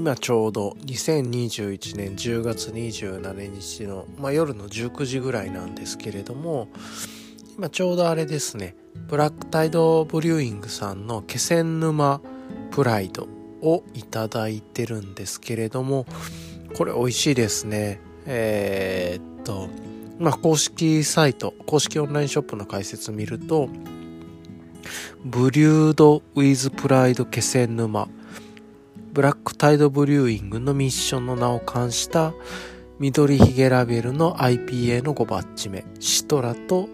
[0.00, 6.68] 今ちょうど2021年10月27日の、まあ、夜の19時ぐらいなんですけれども
[7.58, 8.74] 今ちょうどあれですね
[9.08, 12.22] ブラックタイドブリューイングさんの気仙沼
[12.70, 13.28] プライド
[13.60, 16.06] をいただいてるんですけれども
[16.74, 18.00] これ美味しいですね。
[18.24, 19.68] えー、っと
[20.18, 23.68] まあ公式サイト公式オンラインショップの解説見ると
[25.26, 28.08] ブリュード・ウィズ・プライド気仙沼
[29.12, 32.32] ブラックタイドブリューイングのミッションの名を冠した
[33.00, 36.88] 緑ヒゲラベルの IPA の5バッチ目、シトラと、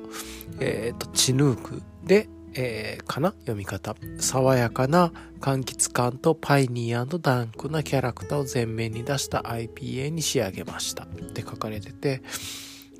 [0.60, 3.32] えっ、ー、と、チヌークで、えー、かな？
[3.40, 3.94] 読み方。
[4.18, 11.04] 爽やかな柑橘感とパイニーダンクなキャラクターを前面に出した IPA に仕上げました。
[11.04, 12.22] って書かれてて、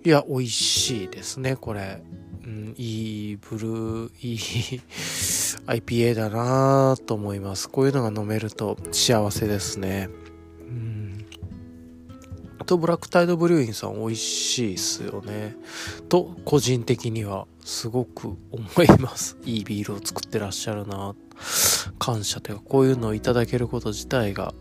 [0.05, 2.03] いや、美味しいですね、これ。
[2.47, 4.81] うん、いいブルー、いい
[5.67, 7.69] IPA だなと思います。
[7.69, 10.09] こういうのが飲めると幸せですね。
[10.61, 11.27] うん。
[12.65, 15.57] と、ブラックタイドブリューインさん美味しいっすよね。
[16.09, 19.37] と、個人的にはすごく思います。
[19.45, 21.17] いいビールを作ってらっしゃるな
[21.99, 24.55] 感謝というか、こういうのをいただけること自体が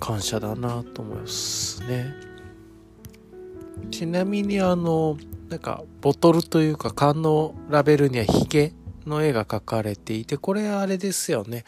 [0.00, 2.25] 感謝だなと思いますね。
[3.90, 5.16] ちなみにあの、
[5.48, 8.72] なんか、ボトルというか缶のラベルにはヒゲ
[9.06, 11.64] の絵が描かれていて、これあれですよね。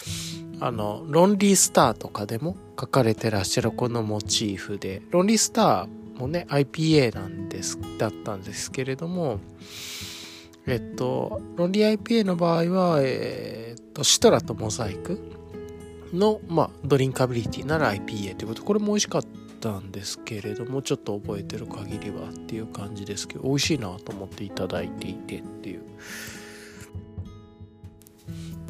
[0.61, 9.39] あの、ロンリースターとかでも描かれてらっしゃるこのモチーフで、ロンリースターもね、IPA なんです、だったんですけれども、
[10.67, 15.21] えっと、ロンリー IPA の場合は、えー、っと、シトラとモザイク
[16.13, 19.29] の、まあ、ドリンカビリティなら IPA ということ、これも美味しかった
[19.61, 25.83] たんですけれどもちょっと覚えてる限りはっていう感じですけど美味しいなと思っていただいていてっていう。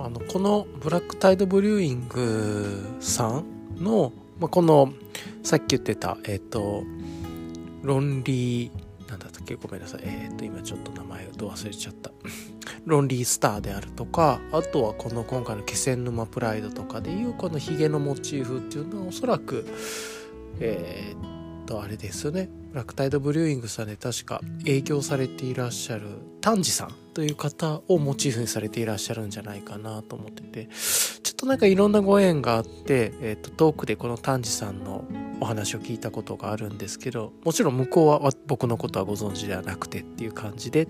[0.00, 3.44] あのこのブラックタイドブリューイングさん
[3.82, 4.92] の、まあ、この
[5.42, 6.84] さっき言ってたえっ、ー、と
[7.82, 9.56] ロンリーなんだったっけ？
[9.56, 10.02] ごめんなさい。
[10.04, 12.12] えっ、ー、と今ちょっと名前をど忘れちゃった。
[12.86, 19.66] ロンリースターであるとかあとはこの今回の気仙沼プライドとかでいうこのヒゲのモチーフっていうのはおそらく
[20.60, 22.48] えー、っと、あれですよね。
[22.72, 26.02] ラクタイドブリューイングさんで確か営業されていらっしゃる
[26.40, 30.68] 丹治さんという方をモチーフにされていらっしゃるんじゃないかなと思ってて、
[31.22, 35.04] ちょっとなんかいろんなご縁があって、えー、っと、トークでこの丹治さんの
[35.40, 40.88] お話を聞いたことがあるんですけど、もちろん向こうは僕のことはご存知ではなくてっていう感じで、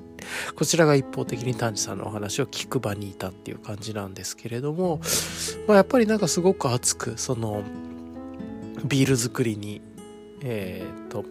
[0.56, 5.00] こちらが一方的に丹治さんのお話を聞く場にいたっていう感じなんですけれども、
[5.66, 7.62] まあ、やっぱりなんかすごく熱く、その、
[8.84, 9.80] ビール作りに、
[10.42, 11.24] えー、と、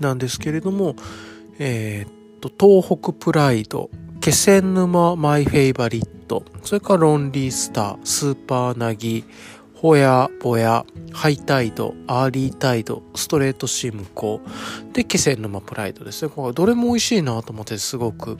[0.00, 0.96] なんですけれども
[1.60, 3.90] えっ、と東北プライド
[4.20, 9.24] 気仙沼マイフェイバリットそれからロンリースタースーパーナギ
[9.80, 14.42] ホヤ、ボヤ、ハイタイド、アーリータイド、ストレートシムコ、
[14.92, 16.22] で、気仙沼プライドです。
[16.22, 16.30] ね。
[16.30, 18.36] これどれも美味しいなと思ってすごく、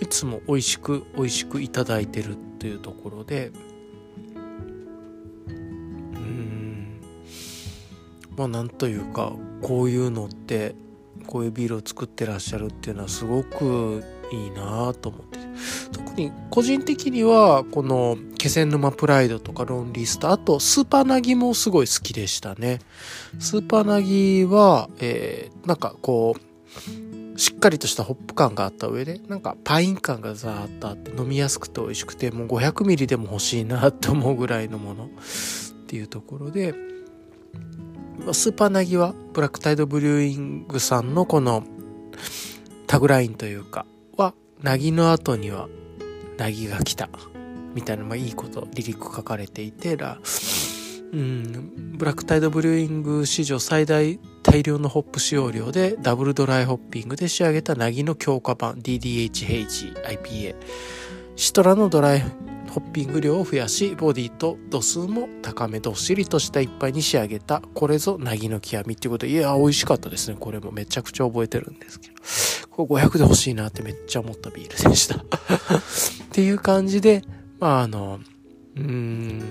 [0.00, 3.50] いつも美味しく、美味しくいただいてるっていうところで、
[5.48, 7.00] うん、
[8.36, 9.32] まあなんというか、
[9.62, 10.76] こういうのって、
[11.26, 15.38] こういうビールを作ってらっしゃるっていうのはすごくいいなと思って。
[15.92, 22.80] 特に個人的にはこの気仙沼プライドとかロンリースターあとスーパーナギもすごい好きでしたね。
[23.38, 35.06] スーパーナギは、えー、なんかこうしっかりとしたホップ感があった上でなんかパイン感がザーッとあって飲みやすくて美味しくてもう500ミリでも欲しいなって思うぐらいのもの。
[35.06, 35.08] っ
[35.92, 36.72] ていうところで
[38.32, 41.64] スーパーナギはブラックタイドブリューイングさんのこの
[42.86, 43.86] タグラインというか
[44.16, 45.68] は、なぎの後には
[46.38, 47.08] なぎが来た。
[47.74, 50.18] みたいな、まあいいこと、リリック書かれていて、ら、
[51.12, 60.54] うん、ブラックタイドブリューイング史上最大大量のホップ使用量でダブルドライホッピングで仕上げたナギの強化版 DDH-H IPA。
[61.36, 70.36] シトラのドライホッピング量を増やし、ボディと度数も高めどっしりとした一杯に仕上げた、これぞなぎの極みっていうことで、いや、美味しかったですね。
[70.38, 72.14] これもめちゃくちゃ覚えてるんですけど。
[72.86, 75.16] これ500で欲しいなってめっちゃ思ったビールでした。
[75.18, 75.22] っ
[76.30, 77.24] ていう感じで、
[77.58, 78.20] まああの、
[78.76, 79.42] うん、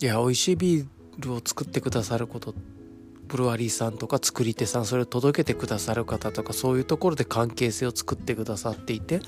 [0.00, 0.86] いや、美味しいビー
[1.18, 2.54] ルを作ってくださること
[3.26, 9.18] ブルワリーさんとか作り手さんそれを届けてくださる方とかそういうところで関係性を作ってくださっていて、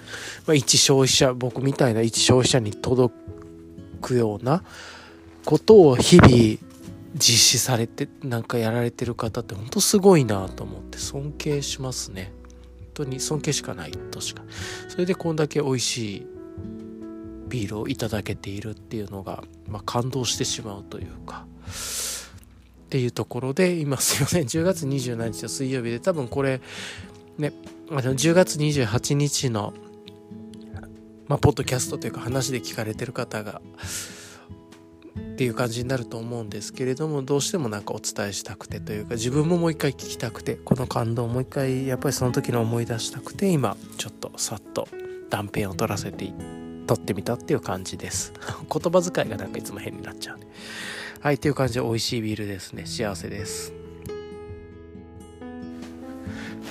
[0.47, 3.15] まあ、一消費者僕みたいな一消費者に届
[4.01, 4.63] くような
[5.45, 6.68] ことを日々
[7.19, 12.33] 実施されてなんかやられてる方って本当すごいなと思って尊敬しますね。
[12.79, 14.43] 本当に尊敬しかないとしか。
[14.89, 16.27] それでこんだけ美味しい
[17.49, 21.47] ビールをいただけているっていうのが、まあ、感動してしまうというか。
[22.89, 26.63] っていうところで、今すいません、10月27日の水曜日で多分これ、
[27.37, 27.53] ね、
[27.91, 29.75] あの10月28日の、
[31.27, 33.61] まあ、ポッドキャストというか話で聞かれてる方が、
[35.19, 44.89] っていう感じになると思うんですけれども、どうしてもなんかお伝えしたくてというか、自分ももう一回聞きたくて、この感動をもう一回やっぱりその時の思い出したくて、今ちょっとさっと
[45.31, 46.33] 断片を取らせて、
[46.87, 48.33] 取ってみたっていう感じです。
[48.73, 50.47] 言葉遣いがなんかいつも変になっちゃう、ね。
[51.21, 52.85] はい、っていう感じで美味しいビールですね。
[52.87, 53.75] 幸せです。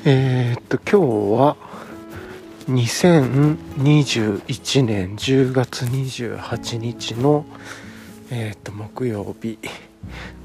[0.06, 1.58] えー、っと、今日は
[2.70, 7.46] 2021年10月28日の、
[8.30, 9.58] えー、と、木曜日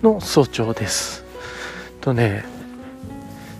[0.02, 1.24] の早朝です。
[2.00, 2.44] とね、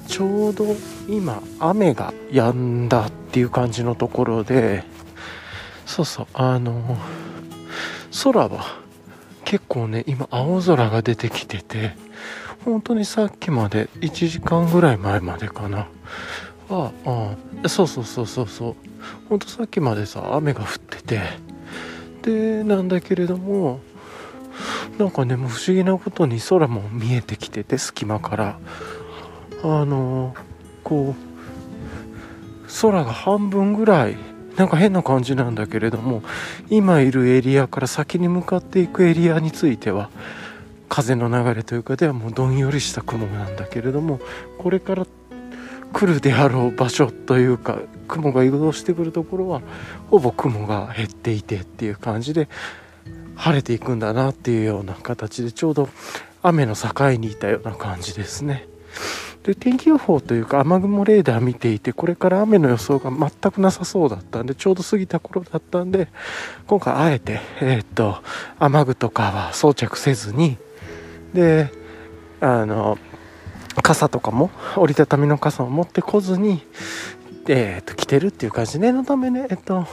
[0.07, 0.65] ちょうど
[1.09, 4.85] 今雨が止んだっていう感じのところで、
[5.87, 6.97] そうそう、あの、
[8.23, 8.83] 空は
[9.45, 11.93] 結構ね今青空が出てきてて
[12.65, 15.89] 本当にさっきまで1時間ぐらい前までかな。
[16.71, 18.77] ああそうそうそうそうそう。
[19.29, 21.21] 本当さっきまでさ雨が降ってて。
[22.23, 23.81] でなんだけれども
[24.99, 28.59] なんかねもう不思議なことに空も見えてきてて隙間から。
[29.65, 30.35] あの
[30.83, 34.17] こう空が半分ぐらい
[34.57, 36.23] なんか変な感じなんだけれども
[36.69, 40.11] 今いるエリアから先に向かっていくエリアについては
[40.89, 44.21] 風の流れというかではもうどんよりした雲なんだけれども
[44.59, 45.07] これから
[45.93, 47.79] 来るであろう場所というか
[48.09, 49.63] 雲が移動してくるところは
[50.11, 52.49] ほぼ雲が減っていてっていう感じで
[53.43, 55.89] 晴れていくんだなっていうような形でちょうど
[56.43, 58.69] 雨の境にいたような感じですね。
[59.43, 66.07] で天気予報というか雨雲レーダー見ていてこれから雨の予想が全くなさそうだったんでちょうど過ぎた頃だったんで
[66.69, 68.23] 今回あえて、えー、っと
[68.61, 70.59] 雨具とかは装着せずに
[71.35, 71.73] で
[72.41, 72.97] あの
[73.83, 76.63] 傘とかも折りたたみの傘を持ってこずに
[77.49, 79.87] えー、っと着てるっていう感じ念のためねえっと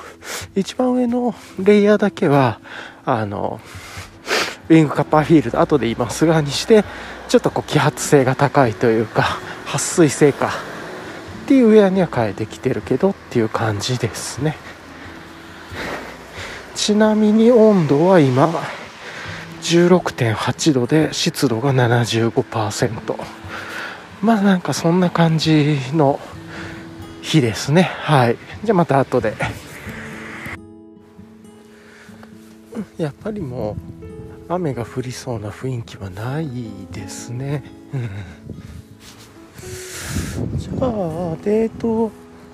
[0.56, 2.60] 一番上のレイヤーだけは
[3.06, 3.60] あの
[4.70, 6.84] ウィングカッパーフィールド後で今素側にして
[7.27, 10.51] ちょっとこう揮発性が高いというか撥水性か
[11.46, 14.56] っていうウェアには変えてきてるけどっていう感じですね。
[16.75, 18.50] ちなみに温度は今
[19.62, 23.20] 16.8度で湿度が75%
[24.22, 26.20] まあなんかそんな感じの
[27.22, 27.84] 日ですね。
[27.84, 28.38] はい。
[28.64, 29.34] じゃあまた後で。
[32.98, 33.78] やっぱりも
[34.50, 36.50] う雨が降りそうな雰囲気はない
[36.92, 37.64] ですね。
[40.58, 42.12] じゃあ、えっと、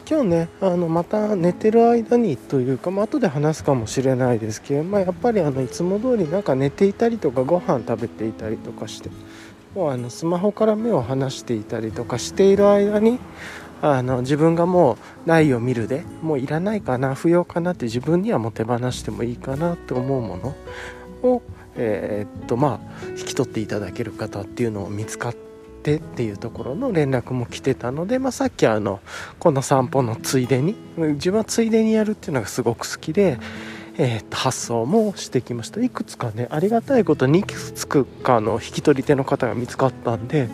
[0.10, 9.10] 今日ね、あのまた寝てる間にというか、まあ後で話すかもしれないですけど、まあ、やっぱりあのいつも通りなんか寝ていたりとかご飯食べていたりとかして
[9.74, 13.20] もうあのスマホから目を離していたりとかしている間に
[13.82, 20.56] あの自分がもうないを見るでもういらないかな不要かなって自分にはもう手放してもいいかなって思うもの
[21.30, 21.42] を
[21.76, 25.36] えー、っとまあ引き取っていただける方っていうのを見つかっ
[25.84, 29.02] てっていうところの連絡も来てたので、まあ、さっきあの
[29.40, 33.38] この散歩のついでに自分はついでにやるっていうのがすごく好きで、
[33.98, 35.82] えー、発送もしてきました。
[35.82, 40.50] いくつかねありがたいことにいくつかの引き取り手の方が見つかったんで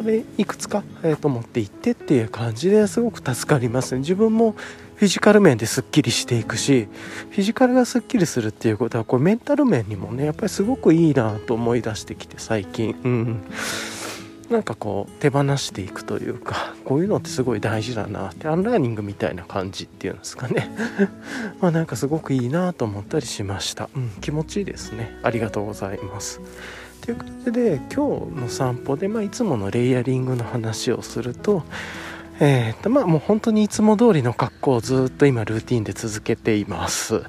[0.00, 4.00] それいくつか、えー、と持っていってっていう感じですごく助かりますね。
[4.00, 4.52] 自分も
[4.94, 6.88] フィジカル面ですっきりしていくし
[7.30, 12.98] フィジカルがすっきりするっていうことはこれメンタル面にもねやっぱりすごくいいなと思い出してきて最近。
[13.04, 13.42] うん。
[14.48, 20.74] なんかこう手放していくというかこういうのってすごい大事だなって unlearning みたいな感じっていうんですかね。
[21.60, 25.18] まあなんかすごくいいなと思ったりしました、うん、気持ちいいですね。
[25.22, 26.40] ありがとうございます。
[27.00, 31.64] という感じで今日の散歩で、まあ、いつものレイヤリングの話をすると
[32.42, 37.22] えー、とまあもう本当にいつも通りの格好をずっと今ルーティンで続けています。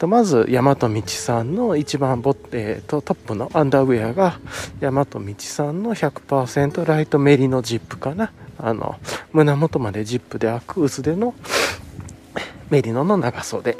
[0.00, 4.40] とまず山と道さんの一番ボッ、えー、とトップのアンダーウェアが
[4.80, 8.32] 大和道さんの100%ライトメリのジップかな。
[8.58, 8.96] あの
[9.32, 11.34] 胸元までジップで開く薄手の
[12.68, 13.76] メリノの長袖。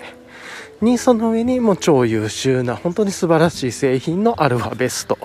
[0.83, 5.17] にその上にもう超優秀な本当に素晴らしい製品のアルファベスト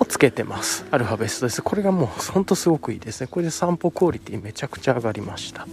[0.00, 0.84] をつけてます。
[0.90, 1.62] アルファベストです。
[1.62, 3.28] これがもうほんとすごくいいですね。
[3.30, 5.62] これで散歩クオリティめちゃくちゃ上がりました。
[5.62, 5.66] っ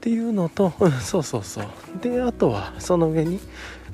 [0.00, 1.66] ていうのと、うん、そうそうそう。
[2.02, 3.40] であとはその上に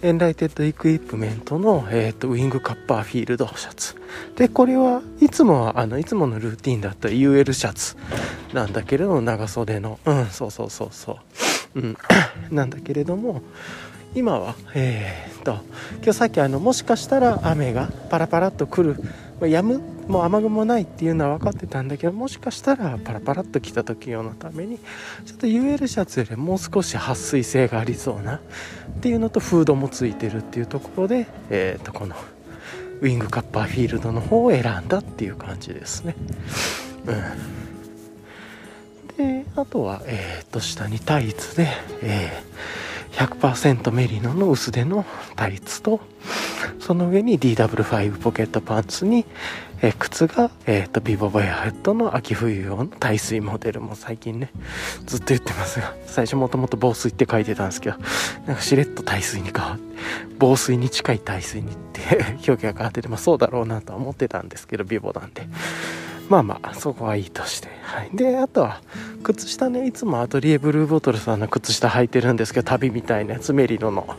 [0.03, 3.95] Enlightened Equipment の、えーと、ウィンド Copperfield シャツ。
[4.35, 7.97] でこれはいつもはあのいつものルーティンだった UL シャツ
[8.55, 10.01] なんだけれども長袖の。
[10.07, 11.19] うんそうそうそうそ
[11.75, 11.81] う。
[11.81, 11.97] うん。
[12.51, 13.43] なんだけれども
[14.15, 14.55] 今は。
[14.75, 15.59] えー、っと。
[15.97, 19.03] 今日さっきあのもしかしたら雨がパラパラっと来る。
[19.41, 24.79] 止むもう雨雲ないっていうのは分かってたんだけどもしかしたらパラパラっと来た時用のために
[25.25, 28.41] ちょっと UL シャツよりもう少し撥水性がありそうなっ
[29.01, 32.17] ていうのとフードもついてるっていうところで、えー、とこの
[33.01, 36.15] ウィングカッパーフィールドの方を選んだっていう感じですね。
[37.07, 37.13] う
[39.15, 41.69] ん、であとは、えー、と下にタイツで、
[42.03, 45.05] えー、100%メリノの薄手の
[45.37, 46.01] タイツと
[46.79, 49.25] その上に DW5 ポケットパンツに、
[49.83, 54.51] え、靴が、えっ、ー、と、ビボボヤヘッドの秋冬用の耐水モデルも最近ね、
[55.07, 57.97] ずっと言ってますが、最初もともと防水って書いてたんですけど、
[58.47, 59.91] なんかしれっと耐水に変わって、
[60.39, 62.01] 防水に近い耐水にって
[62.47, 65.47] 表記が変わってて、まあそうだろうなとは思ってたんですけど、ビボなんで。
[66.31, 67.69] まあまあ、そこはいいとして。
[67.83, 68.11] はい。
[68.15, 68.81] で、あとは、
[69.23, 74.17] 靴下ね、いつもアトリエブルーボトルさんの靴下履いてるんですけど、旅みたいなやつ、メリノの。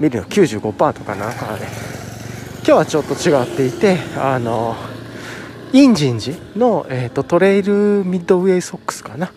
[0.00, 1.68] メリノ95%とかなんかね
[2.58, 4.74] 今日はちょっと違っていてあの
[5.72, 9.30] インジンジの、えーと、トレイルミッドウェイソックスかな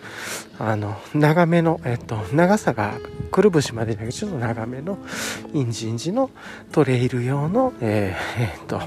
[0.58, 2.94] あの長めの、えーと、長さが
[3.30, 4.98] くるぶしまでだけちょっと長めの
[5.52, 6.30] インジンジの
[6.70, 8.80] トレイル用の、えーえーと、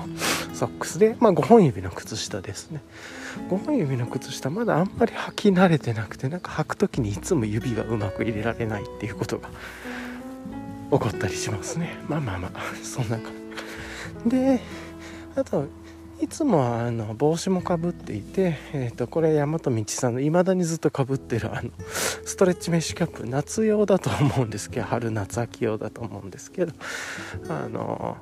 [0.53, 2.81] ソックスで、まあ、5本指の靴下ですね。
[3.49, 9.49] 5本指の靴下まだあんまり履き慣れてなくてなんか履く時にいつも指がうまく入れられないっていうことが
[10.91, 11.97] 起こったりしますね。
[12.07, 13.31] まあまあまあそんな感
[14.25, 14.31] じ。
[14.31, 14.59] で
[15.35, 15.65] あと
[16.19, 21.69] いつもあの帽子もかぶっていて、えー、とこれ大和道さんのいまだにずっとかぶってるあの
[22.25, 26.73] ストレッチメッシュキャップ夏用だと思うんですけど春夏秋用だと思うんですけど
[27.49, 28.17] あの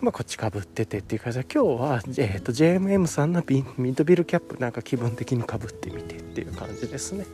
[0.00, 7.26] まあ、こっちかぶっててっていう感じで今日は、えー、と JMM さんのミッドビルキャップなんか気分的にかぶってみてっていう感じですね。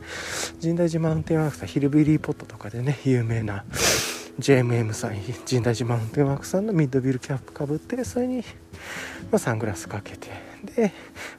[0.59, 3.65] 神大寺マウンテンワークさんヒルビリーポットとかでね有名な
[4.39, 5.15] JMM さん
[5.49, 8.43] 神大寺マウンテンワークさんのミッドビルキャップかぶってそれに、
[9.31, 10.27] ま、サングラスかけて
[10.75, 10.91] で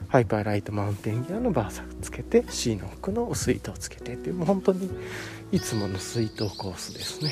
[0.07, 4.89] ハイパーライトマウンテンギアのバーサーつけてシーノックの水筒つけてっていうもう本当に
[5.51, 7.31] いつもの水筒コースですね。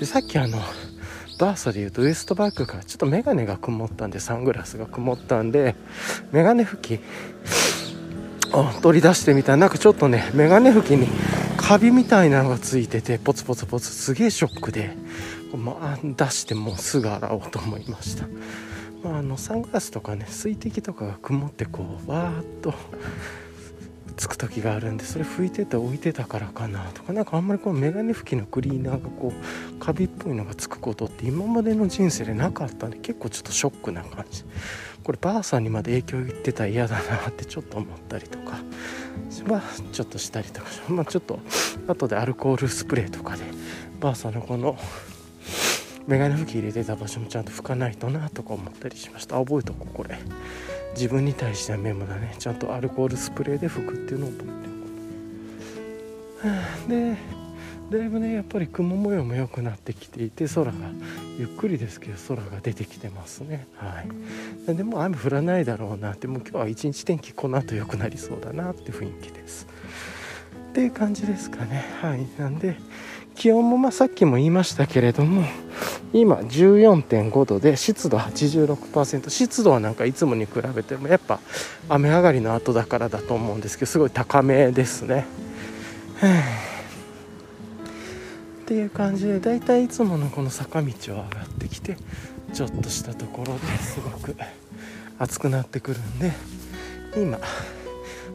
[0.00, 0.58] でさっきあの
[1.38, 5.76] バーサで言うとウエストバッグがちょっとメガネが曇ったんでサングラスが曇ったんで
[6.32, 7.00] メガネ拭き
[8.52, 9.52] を取り出してみた。
[9.52, 11.06] らなんかちょっとねメガネ拭きに
[11.70, 14.96] カビみたいなのがついててポツポツポツすげえショックで、
[15.56, 18.26] まあ、出してもうすぐ洗おうと思いました、
[19.04, 22.74] まあ、あのサングラスとかね水滴とかが曇ってこうわーっと
[24.16, 34.44] つく時があるんでそれ拭いてて置いてたからかなとか何かあんまりこうメガネ拭きのクリーナーがこうカビっぽいのがつくことって今までの人生でなかったんで結構ちょっとショックな感じ。
[35.02, 38.58] こればあさんにまで影響いってたら嫌だなってちょっと思ったりとか。
[39.48, 40.66] はちょっとしたりとか。
[40.88, 41.40] まあちょっと
[41.88, 43.44] 後でアルコールスプレーとかで
[44.00, 44.76] ばあさんのこの
[46.06, 49.36] メガネ拭き入れてた場所もちゃんと拭かないとなとか思ったりしました。
[49.36, 50.18] 覚えとこうこれ。
[50.94, 52.34] 自分に対してはメモだね。
[52.38, 54.60] ちゃんとアルコールスプレーで拭くっていうのを覚えて
[56.88, 57.39] で
[57.90, 60.72] だいぶねやっぱり雲模様も良くなってきていて空が
[61.38, 63.66] ゆっくりですけど空が出てきてますね。
[63.76, 64.04] は
[64.68, 64.76] い。
[64.76, 69.66] でも雨降らないだろうなってもう今日は一日天気この後良くなりそうだなって雰囲気です。
[70.70, 71.84] っていう感じですかね。
[72.00, 72.26] はい。
[72.38, 72.76] なんで
[73.34, 75.42] 気温もまさっきも言いましたけれども
[76.12, 81.40] 今14.5度で湿度86%湿度はなんかいつもに比べてもやっぱ
[81.88, 85.26] 雨上がりの後だからだと思うんですけどすごい高めですね。
[88.70, 91.96] っていう感じでだいたいいつものこの坂道を上がってきて
[92.52, 94.36] ちょっとしたところですごく
[95.18, 96.30] 暑くなってくるんで
[97.16, 97.40] 今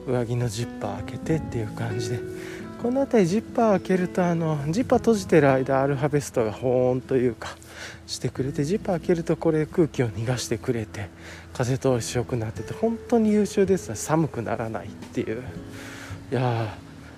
[0.06, 2.20] 上着のジッパー開けてっていう感じで
[2.84, 7.56] この辺りジッパー開けるとあのジッパー閉じてる間アルファベストが保温というか
[8.06, 11.08] してくれてジッパー開けるとこれ空気を逃がしてくれて
[11.54, 13.96] 風通しよくなってて本当に優秀ですね。
[13.96, 15.44] 寒くならないっていう。
[16.30, 16.76] いや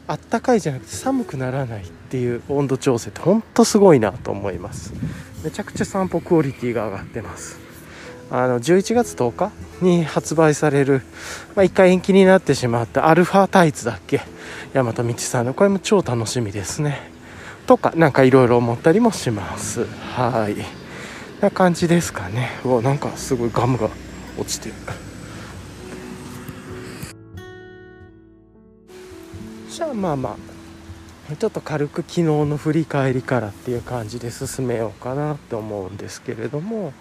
[0.08, 4.94] あったかいじゃなくて寒くならないっていう温度調整って本当すごいなと思います。
[5.44, 7.60] めちゃくちゃ散歩クオリティが上がってます。
[8.32, 11.02] あの11月10日に発売される、
[11.56, 14.22] まあ、1回延期になってしまったアルファタイツだっけ？
[14.74, 15.54] 大和道さんの。
[15.54, 17.12] これも超楽しみですね。
[17.68, 19.86] とかなんかいろいろ思ったりもします。
[19.86, 20.56] はい。
[21.42, 22.50] な感じですかね。
[22.64, 23.90] うわなんかすごいガムが
[24.38, 24.76] 落ちてる。
[29.70, 30.57] じゃあまあまあ。
[31.36, 36.94] ちょっと軽く昨日の振り返りからっていう感じで進めようかなって思うんですけれども、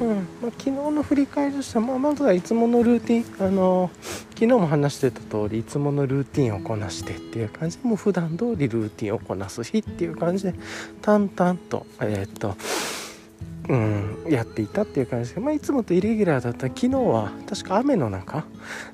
[0.00, 3.90] うんまあ、昨日の振り返りとしては、まあ、まずはいつものルーティンあの
[4.30, 10.54] 昨日も話してた通りいつものルーティンをこなしてっていう感じでもう普段通りルーティンをこなす日っていう感じで
[11.00, 12.56] 淡々とえー、っと
[13.68, 18.44] うん、やっていたっていう感じで、まあ、いつもとイレギュラーだった昨日は確か雨の中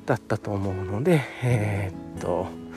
[0.05, 2.68] だったと思うのでえー、っと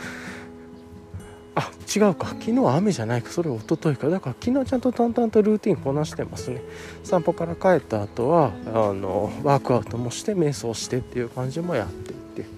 [1.56, 2.28] あ違うか。
[2.28, 3.30] 昨日は雨じゃないか。
[3.30, 4.10] それは一昨日か。
[4.10, 6.62] だから昨日ちゃんと淡々とルーティンこなしてますね。
[7.04, 12.50] 散歩から帰った後はあのワークアウトもして瞑想してっていう感じもやっていて。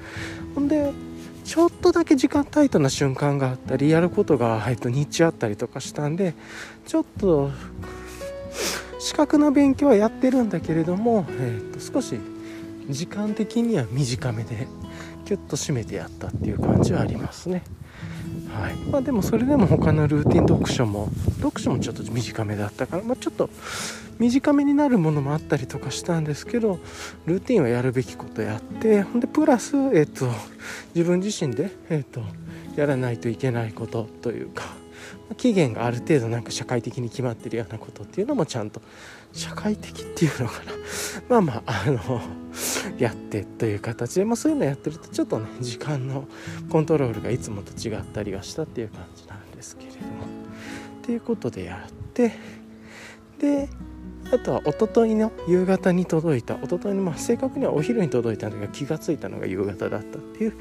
[0.54, 0.92] ほんで
[1.44, 6.36] ちょっとだけ時間タイトな瞬間があったりやることが、えっと、日中あったりとかしたんで
[6.86, 7.52] ちょっと
[9.00, 12.18] 資格の勉強はやってるんだけれども、えっと少し
[12.90, 14.68] 時間的には短めで
[15.26, 17.64] キュッと締めてやったっていう感じはありますね。
[18.50, 18.76] はい。
[18.92, 23.50] まあ、でもそれでも他のルーティン読書も読書もちょっと短めだったから、まあ、ちょっと
[24.20, 26.80] 短めになるものもあったりとかしたんですけど
[27.26, 30.30] ルーティンはやるべきことやってほんでプラス、えっと、
[30.94, 32.22] 自分自身で、えっと、
[32.76, 34.64] やらないといけないことというか
[35.38, 38.82] 期限がある程度なんか社会的に決まってるようなことっていうのもちゃんと
[39.34, 40.72] 社会的っていうのかな。
[41.28, 42.22] まあまああの
[42.98, 46.28] やってという形で、まあ、そういうのやってるとちょっとね 時間の
[46.70, 50.04] コントロールがいつもと違ったりはしたっていう感じなんですけれども。
[50.04, 52.32] っていうことでやって
[53.38, 53.68] で
[54.32, 60.54] あとは一昨日の夕方に届いた一昨日のまあ正確にはお昼に届いたのが気が付いたのが夕方だったっていう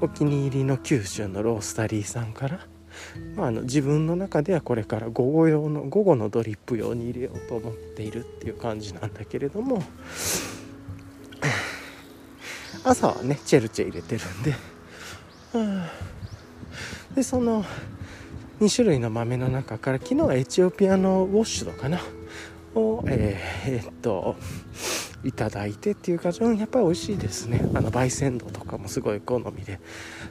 [0.00, 2.66] お気に入りの九州のロースタリーさんから
[3.36, 9.82] まあ、あの自分の中ではこれから午後用の午後のドリップ用に入れようと思っているっていう感じなんだけれども
[12.84, 14.54] 朝はねチェルチェ入れてるんで、
[17.14, 17.64] でその
[18.60, 22.00] 2種類の豆の中から昨日はエチオピアのウォッシュドかな
[22.74, 24.36] をえー、え、っと
[25.24, 27.66] いただいてっていう感じ、うん、やっぱり美味しいですね。
[27.74, 29.80] あの焙煎度とかもすごい好みで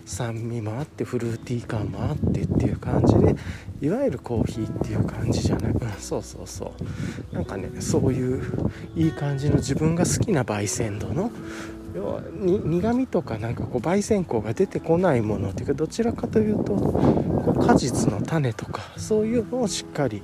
[0.06, 3.36] 酸味もあってフルーティー感もあってっていう感じで
[3.82, 6.74] いわゆるコーヒーっていう感じじゃない、うん、そうそうそ
[7.32, 7.36] う。
[7.36, 8.42] なんかねそういう
[8.96, 11.32] いい感じの自分が好きな焙煎度の
[11.96, 20.24] 要は苦味とかなんかこう焙煎香が出てこないものっていうかどちらかというとこう果実の種とかそういうのをしっかり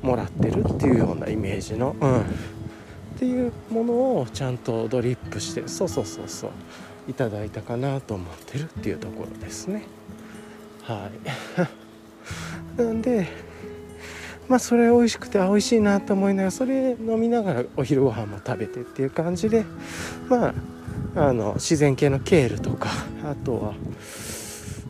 [0.00, 2.24] もらってるっていうようなイメージの、うん、
[3.22, 6.50] っていうものをちゃんとドリップしてそうそうそうそう
[7.08, 9.84] いただいたかなと思ってるっていうところですね。
[10.82, 11.08] は
[12.76, 12.82] い。
[12.82, 13.28] なんで
[14.48, 19.64] まあそれ美味しくて美味しいなと思いながらそれ飲みながらお昼ご飯も食べてっていう感じで
[20.28, 20.48] ま
[21.14, 22.88] ああの自然系のケールとか
[23.22, 23.74] あとは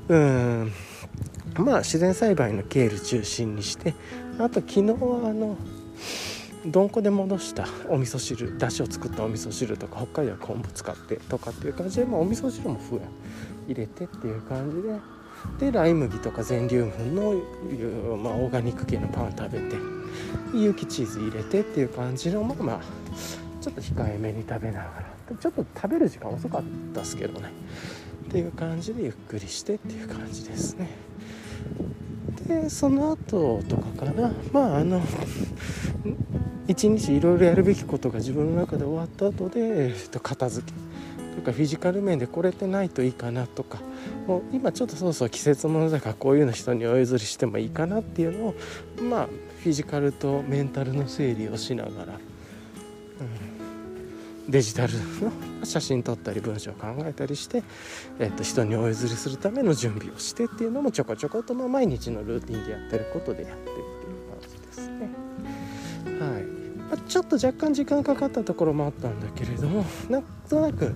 [0.08, 0.72] うん
[1.58, 3.94] まあ自然栽培のケール中心にして
[4.38, 5.58] あと昨日はあの
[6.66, 13.02] どんこで戻したお味噌汁だしを作ったお味噌汁とか北海道は昆布使ってとかっていう感じで、まあ、お味噌汁もふや
[13.66, 15.22] 入れてっていう感じで。
[15.58, 17.32] でライ麦とか全粒粉の、
[18.16, 19.76] まあ、オーガニック系のパン食べて
[20.54, 22.80] 有機チーズ入れてっていう感じのまあまあ
[23.60, 25.12] ちょっと控えめに食べながら。
[25.40, 26.62] ちょっと食べる時間遅かっ
[26.94, 27.50] たですけどね。
[28.28, 30.88] っていう感じでゆっくりしてっていう感じですね。
[32.46, 34.32] でその後とかかな。
[34.52, 35.00] まああの
[36.68, 40.72] 一日いろいろやるべきことが自分の中で終わった後で、えっと、片付け。
[41.36, 43.78] とかフィジカル面でこれってないといいかなとか。
[44.26, 48.54] もう今ちょっとそろそろ季節ものだからこういうの人にお譲りしてもいいかなっていうのを
[49.02, 49.26] まあ
[49.62, 52.12] フィジカルとメンタルの整理をしながら、
[54.46, 57.62] うん、デジタルの写真撮ったり文章を考えたりして、
[58.18, 63.81] えー、と人にお譲りするための準備をしてっていうのもちょこちょことま毎日のルーティンでやってることでやってる
[66.22, 66.62] はい。
[66.92, 70.94] まちょっと若干時間かかったところもあったんだけれどもなんとなく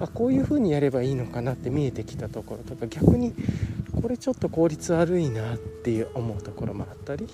[0.00, 3.34] あこういう風にやればいいのかなって見えてきたところとか逆に
[4.04, 7.26] これちょっと効率悪いなっていう思うところもあったり、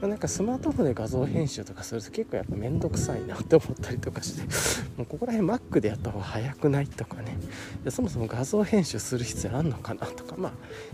[0.00, 4.40] なんかスマートフォンで画像編集とかすると結構やっぱ面倒くさいなって思ったりとかして
[4.96, 7.36] もうここら辺 Mac でやった方が早くないとかね。
[7.90, 10.52] そもそも画像編集する必要あんのかなとかまあ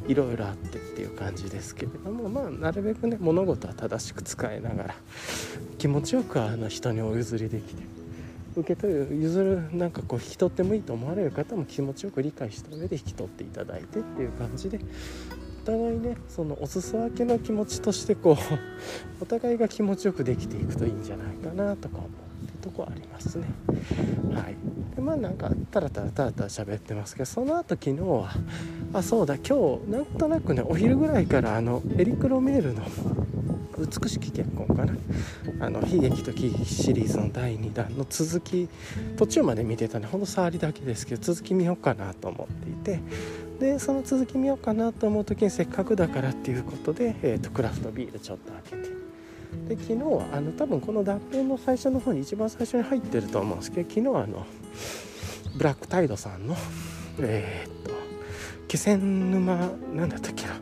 [0.08, 4.94] いろいろあってっていう感じですけれどもまあなるべくね物事は正しく使いながら
[5.78, 8.01] 気持ちよくあの人にお譲りできて
[8.56, 14.80] 受け取る譲るなんかこう引き取ってもいいと思われる方も気持ちよく理解した上で引き取っていただいてっていう感じで
[15.62, 18.36] お互いねそのお裾分けの気持ちとしてこう
[19.22, 23.46] お互いが気持ちよくできていくといいんじゃないかなとか思うってとこありますね。
[24.32, 24.56] はい。
[24.96, 28.30] でまあなんかタラタラタラタラ喋ってますけどその後昨日は
[28.92, 32.82] あそうだ今日なんとなくねお昼ぐらいからあのエリクロメールの
[33.86, 34.94] 美しき結婚かな。
[35.60, 38.68] あの悲劇と喜劇シリーズの第2弾の続き
[39.16, 40.06] 途中まで見てたね。
[40.06, 43.00] ほんと触りだけですけど続き見ようかなと思っていて。
[43.60, 49.02] でその続き見ようかなと思う時にせっかくだからっていうことで、えーと、クラフトビールちょっと開けて。
[49.68, 54.46] で昨日はあの多分この脱編の最初の方に一番最初に入ってると思うんですけど昨日はあの
[55.54, 56.56] ブラックタイドさんの
[57.20, 57.92] えっ、と
[58.66, 60.54] 気仙沼なんだったっけな。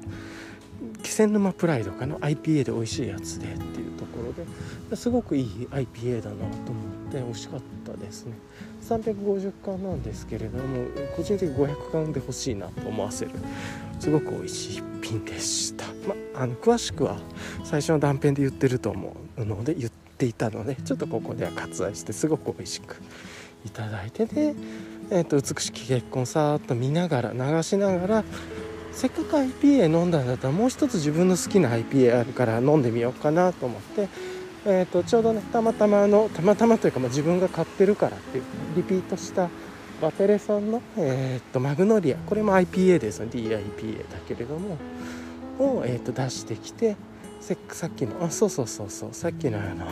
[1.01, 4.33] 気仙沼プライドかな？IPA で美味しいやつでっていうところ
[4.91, 8.35] ですごくいい IPA だなと思って美味しかったですね。
[8.83, 10.87] 350缶なんですけれども
[11.17, 13.33] 個人的に500缶で欲しいなと思わせる。
[14.01, 17.19] すごく美味しい一品でした、まあの詳しくは
[17.65, 22.97] 最初の断片で言ってると思うので言っていたのでちょっとここでは割愛してすごく美味しく
[23.67, 24.55] いただいてで、
[25.11, 28.25] えーと、美しき結婚さーっと見ながら流しながら
[28.93, 34.09] せっかく IPA 飲んだんだったらもう一つ自分の好きな IPA あるから飲んでみようかなと思って
[34.67, 38.45] えーと、ちょうどねたまたまのたまたまというか、まあ、自分が買ってるからっていう
[38.77, 39.49] リピートした
[40.03, 42.17] バテレさんの、えーと、マグノリア。
[42.17, 43.29] これも IPA ですね。
[43.31, 44.77] DIPA だけれども
[45.59, 46.97] を、えーと、出してきて
[47.41, 49.87] さっきのあそうそうそうそうさっきのあの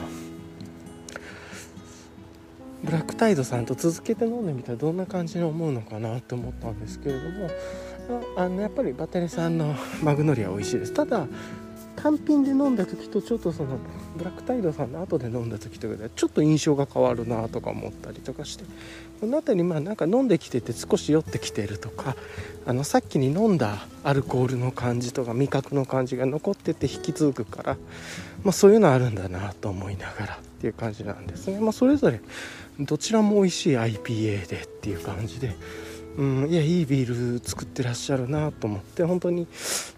[2.82, 7.50] ブラックタイドさんと続けて飲んでみたらどんな感じに思うのかなと思ったんですけれども
[8.36, 10.94] あのやっぱりバテレさんのマグノリア美味しいです。
[10.94, 11.26] ただ
[11.96, 13.76] 単品で飲んだ時とちょっとその
[14.16, 18.64] ブラックタイドさんの後で飲んだ時とかでちょっと印象が変わるなとか思ったりとかして
[19.20, 22.14] この辺りまあなんか飲んできてて少し酔ってきてるとか
[22.66, 27.76] あのさっきに飲んだアルコールの感じとか味覚の感じが残ってて引き継ぐから、
[28.44, 30.47] まあ、そういうのあるんだなと思いながら。
[30.58, 32.20] っていう感じなんですね、まあ、それぞれ
[32.80, 35.54] どちらも美味しい IPA でっていう感じで
[36.18, 39.46] うん、いやいいビール作ってらっしゃるなと思って本当に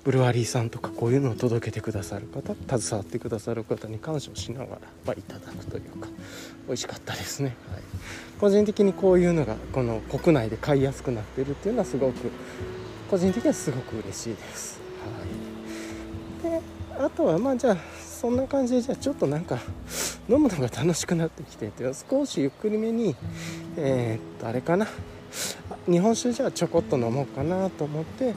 [0.04, 6.08] ブルワリーさんとかこういうのを届けてくださる方携わってくださる方に感謝をしながら、まあ、いただくというか
[6.66, 7.80] 美味しかったですね、はい、
[8.38, 12.30] 個人的にこういうのがこの国内で買いやすくなってるっていうのはすごく
[13.10, 14.78] 個人的にはすごく嬉しいです、
[16.44, 16.62] はい、で
[17.02, 17.76] あとはまあじゃあ
[18.20, 19.58] そんな感じでじゃあちょっとなんか
[20.28, 23.16] 飲むのが楽しくなってきてて少しゆっくりめに
[23.78, 24.86] えー、っとあれかな。
[25.88, 28.34] 日本酒じゃあちょこっと飲もうかなと思って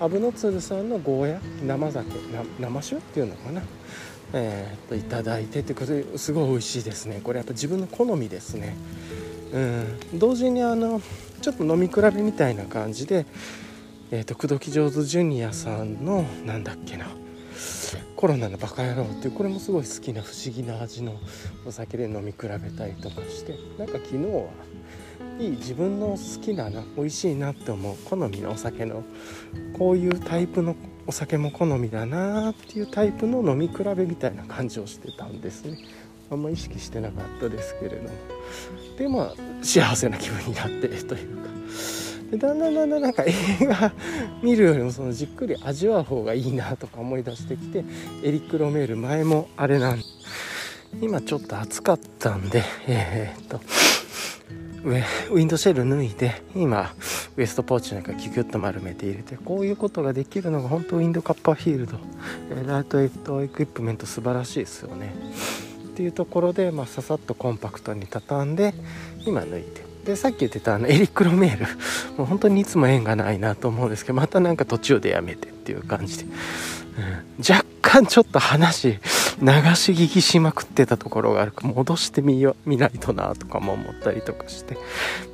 [0.00, 2.10] アブノツルさんのゴーヤ生酒
[2.58, 3.62] 生酒っていうのかな。
[4.34, 7.22] えー、っといただいてってことですごい美味しいですね。
[7.24, 8.76] これやっぱ自分の好みですね。
[9.54, 10.18] うん。
[10.18, 11.00] 同時にあの
[11.40, 13.24] ちょっと飲み比べみたいな感じで
[14.10, 17.21] えーと、と口説き上手ジュニアさんのなんだっけな。
[18.16, 21.18] コロナのバカ野郎っていうこれもすごい好きな不思議な味の
[21.66, 24.46] お酒で飲み比べたりとかしてなんか昨日は
[25.38, 29.02] いい自分の好きなな美味しいなって思う好みのお酒の
[29.78, 30.76] こういうタイプの
[31.06, 35.78] お酒も好みだなっていうタイプの飲み比べみたいな感じをしてたんですね。
[36.30, 38.10] あんま意識してなかったですけれども。
[38.96, 42.01] でまあ幸せな気分になってというか。
[42.38, 43.92] だんだんだんだんなんか映画
[44.42, 47.84] 見るよりもそのじっくり味わう方がいいなとか思い出してきて
[48.22, 50.02] エリック・ロメール前もあれなん
[51.00, 53.60] 今ちょっと暑かったんでえー、っと
[54.84, 56.92] ウィンドシェル脱いで今
[57.36, 61.98] ウエストポーチなんかキュキュッと丸めて入れてこういうことができるのが本当ウィンドカッパーフィールド、
[62.50, 65.14] えライトエットエクイプメント素晴らしいですよね。
[65.84, 68.74] っていうところで、まあ、ささっとコンパクトに畳んで
[69.24, 71.66] 今抜いてでさっき言ってたあのエリック・ロメール。
[72.18, 81.52] もう本当にいつも縁がないなと思うんですけどまたなんか途中でやめてっていう感じで、うん、若干ちょっと話流し聞きしまくってたところがある。
[81.52, 84.76] から戻してみよ見ないとなとかも思ったりとかして、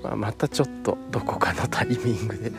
[0.03, 2.53] まあ、またちょっとどこかのタイミングで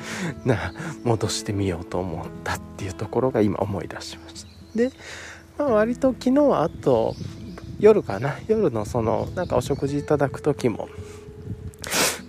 [0.45, 4.49] な戻してみようと思ったっていうところが今思い出しました。
[4.75, 4.91] で、
[5.57, 7.15] まあ、割と昨日はあと
[7.79, 8.37] 夜かな。
[8.47, 10.89] 夜のそのなんかお食事いただく時も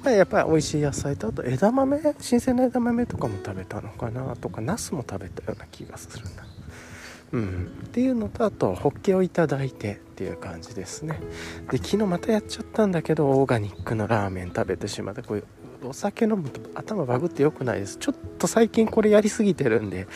[0.03, 6.47] まあ、やっぱり美味しい野菜とあと枝豆新鮮な枝豆とかも食べたのかなとかナスも食べたような気がするな。
[7.33, 7.71] うん。
[7.87, 11.21] っていうのとあとホッケをいただいてっていう感じですね。
[11.71, 15.45] で昨日またやっちゃったんだけどオーガニックのラーメン食べてしまってこういう
[15.89, 17.99] お酒飲むと頭バグって良くないです。
[17.99, 20.09] ちょっと最近これやりすぎてるんで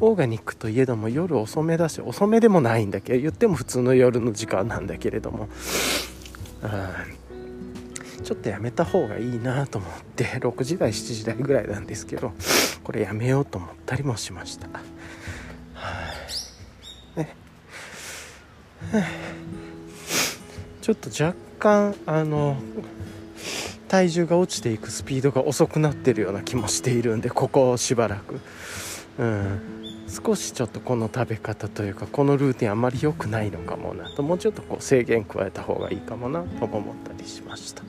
[0.00, 5.48] オーガニックといえども夜遅めだし遅めでもないんだけど言っても普通の夜の時間なんだけれども。
[6.62, 7.19] うん。
[8.30, 12.32] ちょっとやめた方がいいなと思って 6時台7時台ぐらいなんですけど
[12.84, 14.68] これやめようと思ったりもしました。
[17.16, 17.34] ね。
[20.80, 22.56] ちょっと若干あの
[23.88, 28.38] 体重が落ちていくスピードが遅くなってるような気もしているんでここをしばらく。
[29.18, 29.79] うん。
[30.10, 37.82] 少しちょっとこの食べ方というかこのルーティンあまり良くないのかもなともうちょっとこう制限加えた方がいいかもなとも思ったりしました。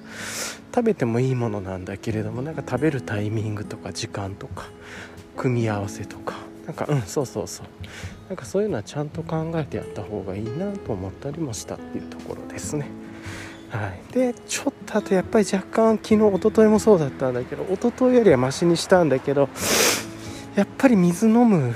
[0.73, 4.69] 食べてもいいものなんだけれどもなんか食べるタイミングとか時間とか
[5.35, 7.65] 組み合わせとかなんかうんそうそうそう。
[8.29, 12.87] なんかそういうのはちゃんと考えてやった方がいいなと思ったりもしたっていうところですね。
[13.71, 19.47] はい、でちょっとあとやっぱり若干昨日一昨日もそうだったんだけど一昨日よりはマシにしたんだけど
[20.55, 21.73] やっぱり水飲む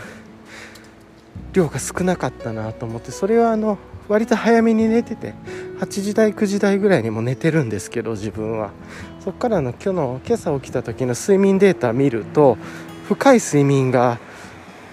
[1.56, 5.34] 量が少なかったなと思ってそれはあの割と早めに寝てて
[5.80, 8.72] 8時台9時台ぐらいにも寝てるんですけど自分は。
[9.20, 12.60] そっからの今日の今朝起きた時の睡眠データ見ると
[13.08, 14.20] 深い睡眠が、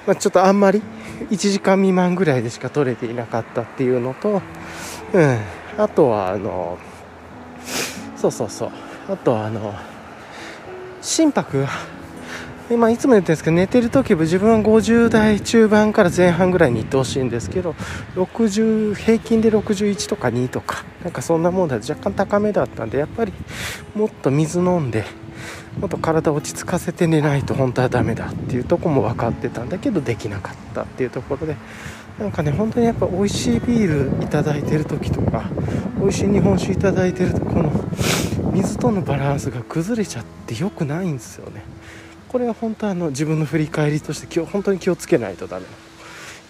[0.07, 0.81] まあ、ちょっとあんまり
[1.29, 4.41] 1時間未満ぐらいでしか取れていなかったっていうのと、
[5.13, 5.39] うん、
[5.77, 6.79] あとはあの
[8.17, 8.71] そうそうそう。
[9.11, 9.75] あとはあの
[11.03, 11.69] 心拍が
[12.73, 17.75] 今いつも言ってるんですけど寝てる時は自分は50代中盤から前半ぐらいに行ってほしいんですけど
[18.15, 21.77] 60平均で61とか2とかなんかそんなもんだ。
[21.77, 23.33] 若干高めだったんでやっぱり
[23.95, 25.05] もっと水飲んで
[25.79, 29.79] もっと体落ち着かせて寝ないと本当はダメだっていうとこも分かってたんだ。
[29.79, 31.57] けどできなかったっていうところで
[32.19, 35.51] なんかね本当にやっぱ美味しいビールいただいてる時とか
[35.99, 37.71] 美味しい日本酒いただいてるとこの
[38.53, 41.65] 水とのバランスが崩れちゃって良くないんですよね。
[42.33, 45.67] これは本当あの自分の振り返りとして今日本当に気をつけないとダメ。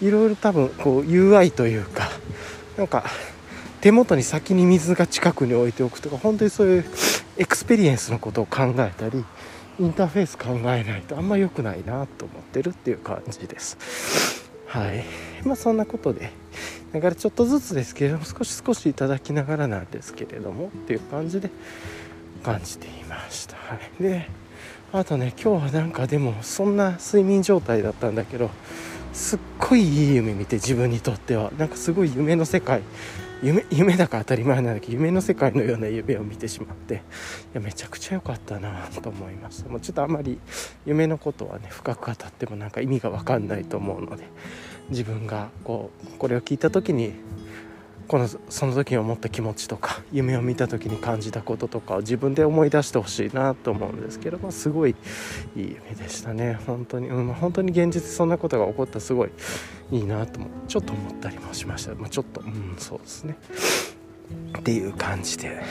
[0.01, 2.09] いろいろ多分こう UI というか
[2.77, 3.05] なんか
[3.81, 6.85] 手元に先に水が近くに置いておくとか本当にそういう
[7.37, 9.25] experience のことを考えたり
[9.79, 14.51] インターフェース考えないとあんま良くないなと思ってるっていう感じです。
[14.67, 15.05] はい。
[15.45, 16.31] まあそんなことで
[16.93, 21.51] だからちょっとずつですけれども少し少しいただきながらなんですけれどもっていう感じで
[22.43, 24.29] 感じていました、はい、で
[24.95, 28.51] あとね今日はなんかでもそんな睡眠状態だったんだけど
[29.15, 31.51] すっごいいい夢見て自分にとっては。
[31.57, 32.83] なんかすごい夢の世界。
[33.43, 36.95] 夢夢だから当たり前なんだけど夢の世界のような夢を見てしまって。
[36.95, 36.99] い
[37.55, 39.69] やめちゃくちゃ良かったなと思いました。
[39.71, 40.39] もうちょっとあんまり
[40.87, 44.25] 夢のことはね深く語ってもなんか意味が分かんないと思うので
[44.91, 47.15] 自分がこうこれを聞いた時に
[48.09, 54.95] このその時に思った気持ちとか夢を見た時に感じたこととかを自分で思い出してほしいなと思うんですけど、ま、すごい
[55.57, 56.59] いい夢でしたね。
[56.67, 59.31] 本当に、うん、本当に現実そんなことが起こったすごい
[59.91, 63.37] いいなともちょっと思ったりもしました、まあ、ちょっとうんそうですね。
[64.59, 65.63] っていう感じで。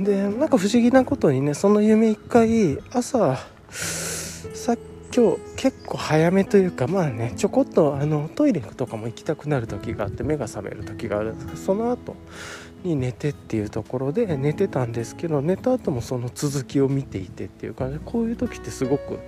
[0.00, 3.38] でなんか不思議なことにねその夢一回朝
[3.70, 4.78] さっ
[5.14, 12.14] 今日結構早めというかまあねちょこっとあのトイレとかも行きたくなる時があって目が覚める時があるんですけどその後
[12.84, 19.18] に寝てっていうところで寝てたんですけど寝た後もその続きを見ていてっていう感じでこういう時ってすごく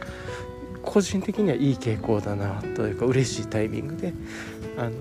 [0.82, 4.14] 個人的にはいい傾向だなというか嬉しいタイミングで
[4.78, 4.92] あの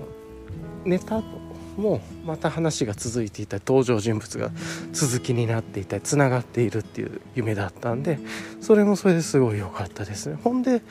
[0.84, 1.41] 寝た後
[1.76, 4.50] もまた話が続いていた登場人物が
[4.92, 8.18] 続きになっていたつながっているっていう夢だったんで
[8.60, 10.38] それもそれですごい良かったですね。
[10.42, 10.82] ほんで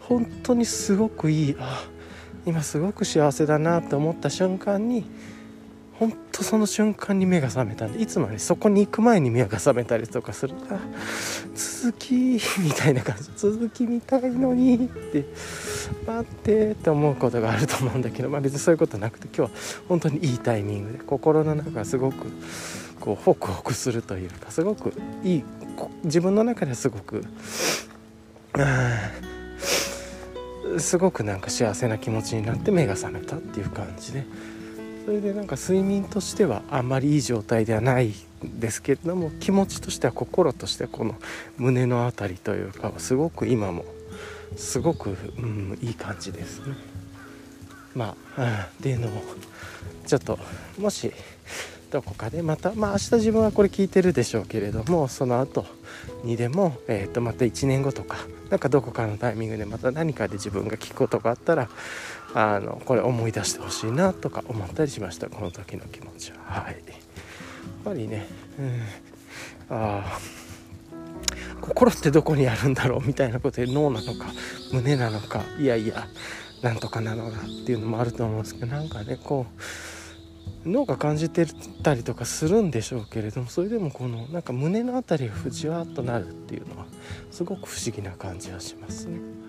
[0.00, 1.84] 本当にすごくいいあ
[2.46, 5.04] 今すごく幸せだなと思った瞬間に
[5.98, 10.54] ほんとその瞬間に目が覚めたんでいつもねそこに行く前に目が覚めたりとかする。
[10.54, 10.64] と
[11.54, 12.14] 続き
[12.58, 13.30] みたいな感じ。
[13.36, 15.24] 続きみたいのにって
[16.06, 22.26] 待ってって思うことがあると思うんだけどまあ別にそういうことなくて今日は本当にいいタイミングで心の中がすごく
[23.00, 25.44] こうホクホクするというかすごくいい
[26.04, 27.24] 自分の中ではすごく
[30.78, 34.24] すごくなんか幸せな気持ちになって目が覚めたっていう感じで。
[35.04, 38.14] それでなんか睡眠としてはあんまりいい状態ではない
[38.44, 41.14] んですけれども気持ちとしては心としてこの
[41.58, 43.84] 胸の辺りというかすごく今も
[44.56, 46.74] すごく、うん、いい感じですね。
[47.94, 49.22] まあ、うん、っていうのも
[50.06, 50.38] ちょっと
[50.78, 51.12] もし
[51.90, 55.64] どこかでまたまあ明日自分はこれ聞いてるでしょうけれどもその後
[56.24, 58.16] にでも、えー、とまた1年後とか
[58.50, 61.68] なんかどこかのタイミングでまた何かで自分が聞くことがあったら
[62.34, 66.38] あのこれ思い出してほしいなとか思ったりしましたこの時の気持ちは。
[66.62, 66.74] はい。
[66.74, 66.84] やっ
[67.84, 68.26] ぱりね、
[68.58, 68.80] うん、
[69.70, 70.18] あ
[71.60, 74.26] 心ってどこにあるんだろうみたいなことで脳なのか
[74.72, 76.06] 胸なのかいやいや
[76.62, 79.46] なんとかなのかっていうのもあると思うんですけどなんかねこ
[80.64, 81.46] う脳が感じて
[81.82, 86.86] たりとかするんでしょうけれどもそれでもこのなんか胸の辺りがふじわっとなるっていうのは
[87.30, 89.43] すごく不思議な感じはしますね。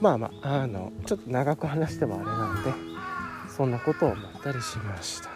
[0.00, 2.72] まあまああのちょっと長く話してもあれなんで
[3.56, 5.28] そんなことを思ったりしました。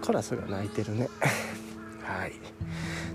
[0.00, 1.08] カラスが鳴いてるね。
[2.04, 2.30] はい。
[2.30, 2.32] っ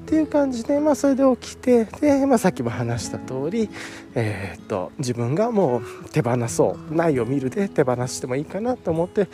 [0.05, 3.69] ていう感じで、まあ、それで起きてで、まあ、さっきも話した通り、
[4.13, 6.93] えー、っと自分がもう手放そう。
[6.93, 9.29] ないを見るで手放してもいいかなと思って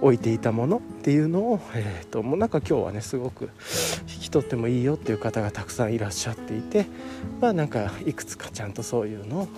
[0.00, 3.50] 置いていたものっていうのを、えー、っともうなんか今日はねすごく
[4.08, 6.86] 引き取ってもいいよっていう方がたくさんいらっしゃっていて
[7.40, 9.48] まあなんかいくつかちゃんとそういうのを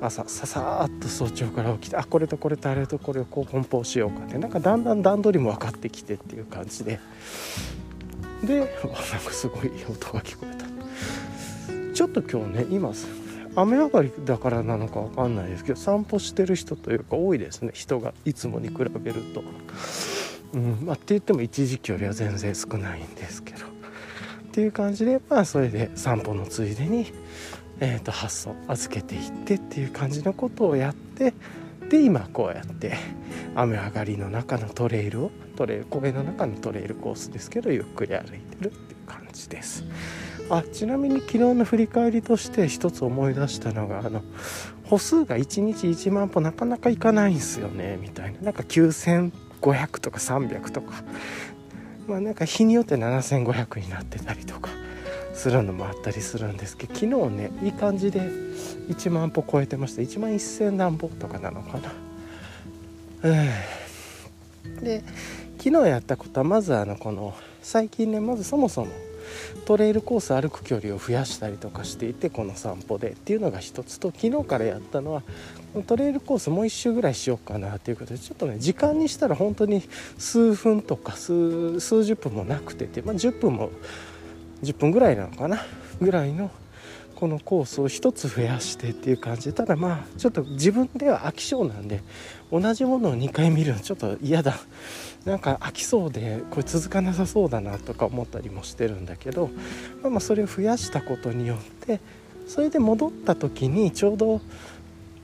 [0.00, 7.00] 朝ささっと早朝から起きてあこれとこれとあれとこれをこう梱包しようかってなんかだんだん段取りも分かってきてっていう感じで。
[8.44, 11.92] でなんかすごい音が聞こえた。
[11.92, 12.92] ちょっと今日ね今
[13.56, 19.42] 雨上がりだからなのか分かんないですけど散歩してる人というか多いですね人がいつもに比べると。
[20.54, 23.66] うんまあ、って言っても一時期よりは全然少ないんですけど。
[23.66, 23.70] っ
[24.52, 27.12] ていう感じでまあそれで散歩のついでに
[27.80, 31.34] えー、と発送預けていってっていう感じのことをやって
[31.88, 32.96] で今こうやって
[33.54, 39.84] 雨上がりの中のトレイルをトレイル公園の中のトレイルコースですけどゆっくり歩いてるっていう感じです。
[40.50, 44.22] あちなみに昨日の振り返りとして一つ思い出したのがあの
[44.84, 48.40] 歩数が1日1万歩なかなかいかないんすよねみたいな。
[48.40, 51.02] なんか9500とか300とか。
[52.06, 54.70] まあなんか日によって7500になってたりとか。
[55.38, 58.20] するのもあったりするんですけど昨日ねいい感じで
[58.88, 61.92] 1万歩超えてました1万1000何歩とかなのかな。
[63.22, 64.82] うん。
[64.82, 65.02] で
[65.58, 68.92] 昨日やったことはまずあのこの最近ねまずそもそも
[69.66, 75.22] トレイルコース歩く距離を増やしたりとかしていてこの散歩でっていうのが一つと昨日からやったのは
[75.86, 79.82] トレイルコースもう一周ぐらいしようかなっていうことでちょっとね時間にしたら本当に
[80.16, 83.70] 数分とか数十分もなくてて、まあ、10分も
[84.62, 85.64] 10分ぐらいなのかな
[86.00, 86.50] ぐらいの
[87.14, 92.02] このコースを1つ増やしてっていう感じでただまあちょっと自分では飽き性なんで
[92.52, 94.54] 同じものを2回見るのちょっと嫌だ。
[95.24, 99.50] なんか飽きそうでこれ続かなさそうだなとか思ったりもしてるんだけど、
[100.00, 102.00] まあ、まそれを増やしたことによって
[102.46, 104.40] それで戻った時にちょうど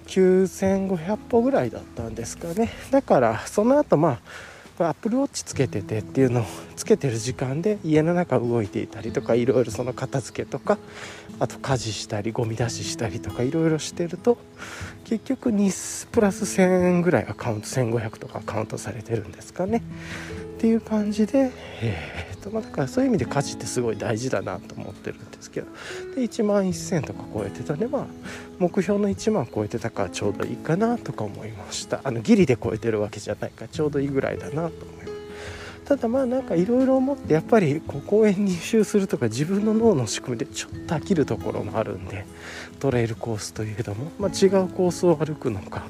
[0.08, 2.70] 9500歩ぐらいだったんですかね。
[2.90, 4.18] だからその後まあ
[4.78, 10.78] アップルウォッチつけててっていうのをつけてる時間で家の中動いていたりとかいろいろその片付けとか
[11.38, 14.38] あと家事したりゴミ出ししたりとかいろいろしてると
[15.04, 19.82] 結局2プラス1000ぐらいアカウント1500とかカウントされてるんですかね。
[20.56, 25.66] っていう感じで、えーとまあ、だからそういう意味で家事ってすごい大事だなと思ってるんですけど。
[26.14, 28.06] で1万1000とか超えてたんでまあ
[28.58, 32.00] 目標の1万超えてたからちょうどいいかなとか思いました。
[32.04, 35.14] あのギリで超えてるわけじゃないからちょうどいいぐらいだなと思います。
[35.86, 42.24] ただまあなんかいろいろ思ってやっぱりこう公園に周するとか自分の脳の仕組みでちょっと飽きるところもあるんで
[42.80, 45.84] トレイルコースといえども、まあ、違うコースを歩くのか。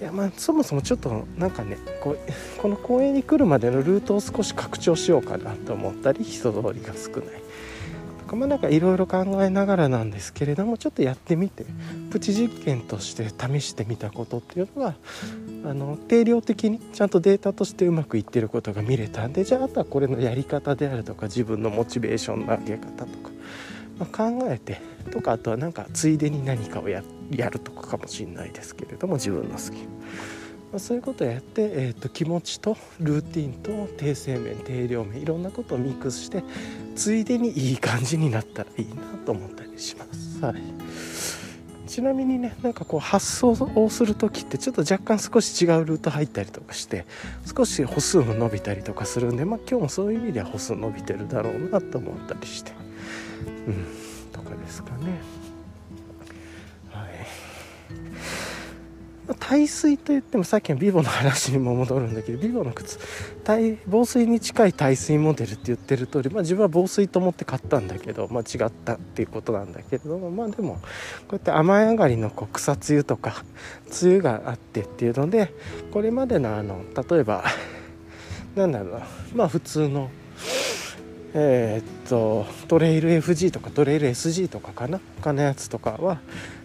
[0.00, 2.18] いやまあそもそもちょっとなんかねこう
[2.60, 7.44] この公園に来るまでのルートを少し拡張しようかなと思ったり人通りが少ない。
[8.18, 11.66] とかまあなんかいろいろ考えながらなんですけれどもちょっとやってみて
[12.10, 14.94] プチ実験として試してみたことっていうのが
[15.64, 23.30] あの定量的にちゃんとデータとしてうまくいってることが見れたんでじゃああとはこれのやり方であるとか自分のモチベーションの上げ方とか、
[23.98, 24.80] まあ、考えて
[25.10, 36.42] とかあとはなんかついでに何かをやってやるとかかもしれないですけれども自分の好き、まあ、そういうことをやって、えーと、気持ちとルーティンと低性面低量面いろんなことをミックスして
[36.94, 38.94] ついでにいい感じになったらいいな
[39.24, 40.44] と思ったりします。
[40.44, 41.34] はい
[41.94, 47.06] ちなみにねなんかこう発想をする時ってちょっと若干少し違うルート入ったりとかして
[47.56, 52.72] 少し歩数も伸びたりとかするんでまあ今日もそういう意味では歩数伸びてるだろうなと思ったりして
[53.68, 53.86] うん
[54.32, 55.20] とかですかね。
[59.32, 62.98] 耐水といってもさっきのビボの話にも戻るんだけどビボの靴。
[63.86, 70.80] 防水に近い耐水モデルって言ってる通り、まあ、自分は防水と思って買ったんだけど、まあ、違ったっていうことなんだけれどもまあでもこ
[71.32, 73.44] うやって雨上がりのこう草梅雨とか
[74.02, 75.52] 梅雨があってっていうので
[75.92, 77.44] これまでのあの例えば
[78.56, 79.02] なんだろう
[79.34, 80.10] まあ普通の
[81.34, 85.00] えー、っとトレイル FG とかトレイル SG とかかな？
[85.20, 86.20] 他のやつとかは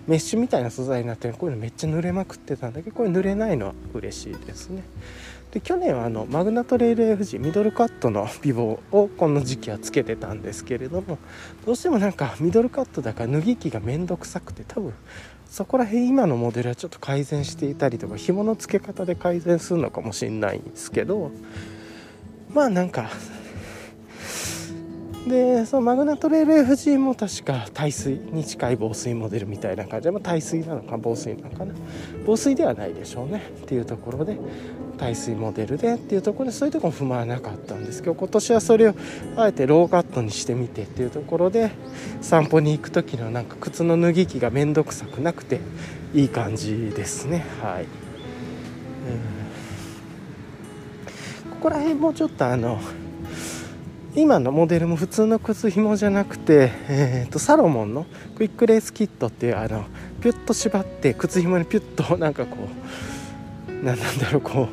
[0.10, 1.36] メッシュみたいな素材になってる。
[1.36, 4.82] こういうのめっちゃ濡れまくってたんだけどこれ濡れないのは嬉しいですね。
[5.52, 11.20] で去年はあのマグナトレイル FG ミドルカットの美貌をこの時期はつけてたんですけれども
[11.66, 14.94] どうしてもなんかミドルカットだから脱ぎ着がめんどくさくて多分
[15.48, 21.32] そこら辺今のモデルはちょっと改善していたりとか紐の付け方で改善するのかもしれないんですけど
[22.54, 23.10] まあなんか
[25.28, 31.74] でそのマグナトレール FG も確か耐水に近い防水モデルみたいな感じで、まあ、耐水なのか防水なのかな。
[32.26, 34.38] 防水ではないでしょうねっていうところで
[34.98, 38.96] 耐水モデルでっていうところでそういうところ不満はなかったんですけど今年はそれを
[39.36, 41.72] あえてローカットにしてみてっていうところで
[42.22, 45.60] 散歩に行く時のなんか靴の脱ぎ着が面倒くさくなくて
[46.14, 47.46] いい感じですね。
[47.62, 47.86] はい、
[51.50, 52.80] ここら辺もちょっとあの
[54.16, 58.06] 今のモデルも普通の靴紐じゃなくて、えーと、サロモンの
[58.36, 59.86] クイックレースキットっていうあの
[60.22, 62.58] ピュッと縛って靴紐にピュッとなんかこ
[63.68, 64.68] う何なんだろうこう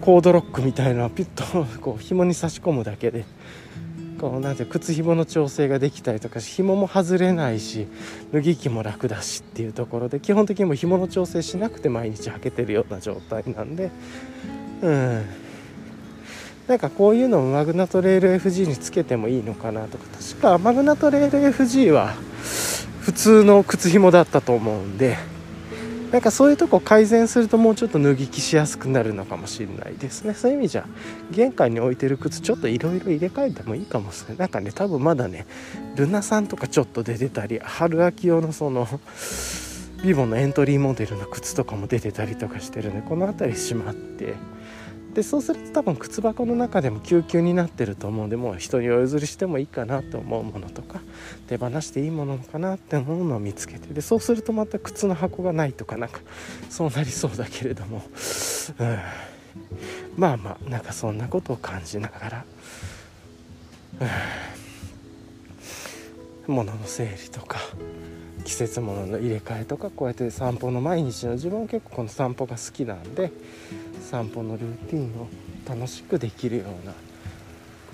[0.00, 3.24] コードロックみたいなピュッとこう紐に差し込むだけで
[4.20, 7.88] こうなんて靴紐の調整ができたりとか紐も外れないし
[8.32, 13.90] 脱ぎ着も楽だしっていうところで基本的にも紐の調整しなくて毎日履けてるような状態なんで
[14.80, 15.41] うん。
[16.72, 20.04] なんかこういうのをマグナトレール FG につけてもいいのかなとか。
[20.18, 22.14] 確かマグナトレール FG は
[23.02, 25.18] 普通の靴紐だったと思うんで。
[26.12, 30.32] なんかそういうとこ改善するともうちょっと脱ぎ着しやすくなるのかもしれないですね。
[30.32, 30.86] そういう意味じゃ
[31.30, 34.38] 玄関に置いてる靴ちょっといろいろ入れ替えてもいいかもしれない。
[34.38, 35.46] なんかね多分まだね
[35.96, 38.88] ルナさんとかちょっと出てたり春秋用のその
[40.02, 44.61] ビボのエントリーモデルの靴とかも出てたりとかしてるんでこの辺りしまって。
[45.14, 51.00] でそうすると多分靴箱の中でも救急になってると思うんでもう人にお譲りしてもいいかなと思うものとか
[51.48, 56.20] 手放していいものかなって思うのを見つけてでそうするとまた靴の箱がないとかなんか
[56.70, 58.02] そうなりそうだけれども、
[58.78, 58.98] うん、
[60.16, 62.44] まあまあなんかそんなことを感じながら、
[66.48, 67.58] うん、物の整理とか
[68.44, 73.30] 季節物の入れ替えとかこうやって散歩の毎日の自分は結構この散歩が好きなんで。
[74.12, 75.26] 散歩のルーティンを
[75.66, 76.92] 楽しくできるような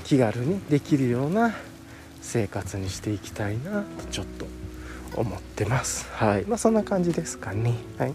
[0.02, 1.54] 気軽にできるような
[2.20, 4.46] 生活にしていきたいなとちょっと
[5.14, 6.08] 思ってます。
[6.10, 6.44] はい。
[6.44, 7.74] まあそんな感じですかね。
[7.98, 8.14] はい。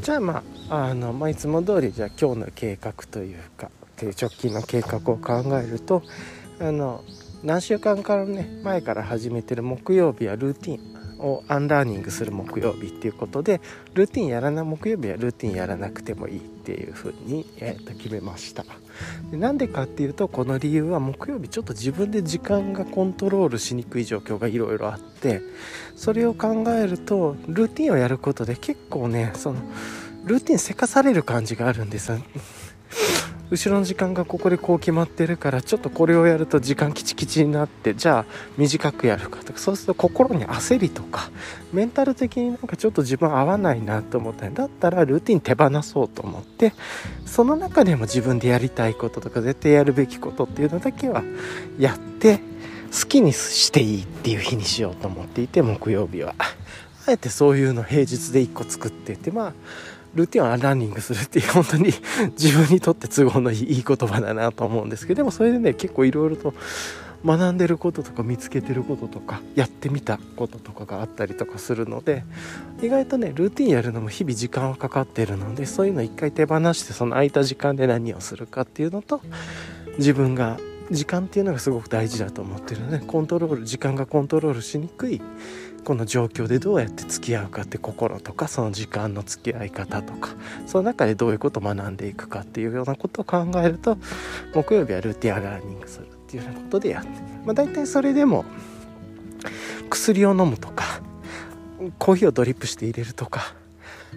[0.00, 3.70] じゃあまああの、まあ、いつも通りじゃあ今日の計画というか
[4.00, 6.02] 直近の計画を考えると
[6.58, 7.04] あの
[7.44, 10.97] 何週間からね前から始めてる木曜日はルーティン。
[11.18, 13.60] を unlearning する木曜日っていうことで
[13.94, 18.64] ルーティンやらな木曜日はルーティンやらなくてもいいっていうふうに、えー、と決めました。
[19.30, 25.40] でなんでかっていうとこの理由は木曜日ちょっと自分で時間がコントロールしにくい状況がいろいろあって
[25.96, 29.60] それを考えるとルーティンをやることで結構ねその
[30.24, 32.12] ルーティンせかされる感じがあるんです
[33.50, 38.24] 後ろの時間がここでこう決まってるからちょっとこれをやると時間キチキチになってじゃあ
[38.56, 41.30] 短くやるかとかそうすると心に焦りとか
[41.72, 46.72] メンタル的になんかちょっと自分合わないなと思っただったらルーティン手放そうと思って
[47.24, 51.22] その中でも自分でやりたいこととか絶対やるべきことっていうのだけは
[51.78, 52.40] やって
[52.92, 56.34] 好きにしていいっていう日にしようと思っていて木曜日は。
[57.06, 59.52] あえてそういうの平日で1個作っててまあ
[60.14, 61.92] ルーティンはランニングするっていう本当に
[62.40, 66.54] 自分にとって都合のいい言葉だなと思うんですけどでもそれでね結構いろいろと
[67.24, 72.24] 学んでることとか見つけてることとかやってみたこととかがあったりとかするので
[72.80, 79.20] 意外とねルーティンやるのも日々時間はかかってるのでそういうの一回手放してその空いた時間で何をするかっていうのと
[79.98, 80.58] 自分が
[80.90, 85.20] 時間っていうのがすごく大事だと思ってるのでコントロール時間がコントロールしにくい
[85.84, 90.30] この状況でどうやって付き合うかって心とかその時間の付き合い方とか
[90.66, 93.96] その中でどういうことを学んでいくかっていうようなことを考えると
[94.54, 97.08] 木曜日はルーティンラーニングするっていうようなことでやって
[97.44, 98.44] まあ大体それでも
[99.88, 101.00] 薬を飲むとか
[101.98, 103.54] コーヒーをドリップして入れるとか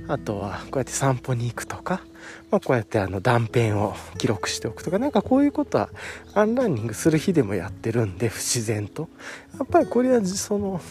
[0.08, 2.02] あとはこうやって散歩に行くとか、
[2.50, 5.90] まあ、こうやってあの断片を記録しておくとか何かこういうことは
[6.34, 9.10] アンランニングする日でもやってるんで不自然と。
[9.58, 10.82] やっぱりこれはその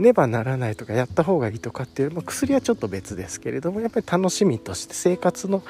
[0.00, 5.62] ねばならないとかやった方がいいとかっていう、まあ、薬はちょっと別ですけれどもやっぱり楽しみとして生活の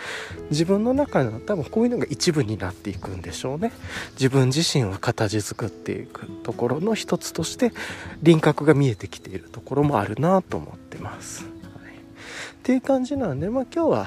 [0.51, 3.73] 自分の中の多分こういうのが一部になっていくんでしょうね
[4.13, 7.73] 自分自身を形作っていくところの一つとして
[8.23, 11.45] 輪郭が見えてきているところもあるなと思ってます。
[11.45, 11.53] はい、っ
[12.63, 14.07] ていう感じなんで、まあ、今日は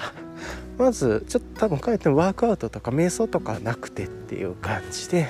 [0.78, 5.28] まずちょっと多分帰ってもワークアウトとか瞑想とかなくてっていう感じで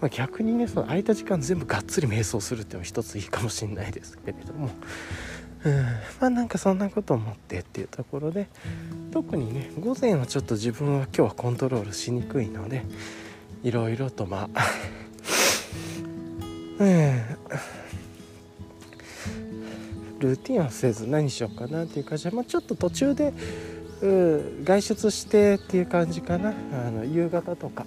[0.00, 4.70] まあ、逆にねその空いた時間全部がっつり瞑想するっていうのも一ついいかもしれないですけれども。
[5.64, 5.82] うん。
[6.20, 8.48] まあなんかそんなこと思ってっていうところで
[9.12, 12.84] 特にね午前はちょっと自分は今日はコントロールしにくいので
[13.64, 14.66] いろいろとまあ
[16.78, 17.22] うん。
[20.20, 23.32] ルーティンはせず何しようかなっていう感じで、まあ、ちょっと途中で、
[24.02, 26.50] うん、外出してっていう感じかな。
[26.50, 27.86] あの夕方とか。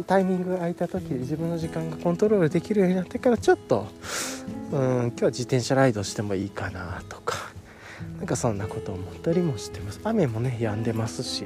[0.00, 3.88] タイミングが空いた時自分の時間がコントロールできるようになってからちょっと
[4.72, 7.36] うん今日は自転車ライドしてもいいかなとか
[8.16, 10.00] なんかそんなことを思ったりもしてます。
[10.04, 11.44] 雨もね止んでますし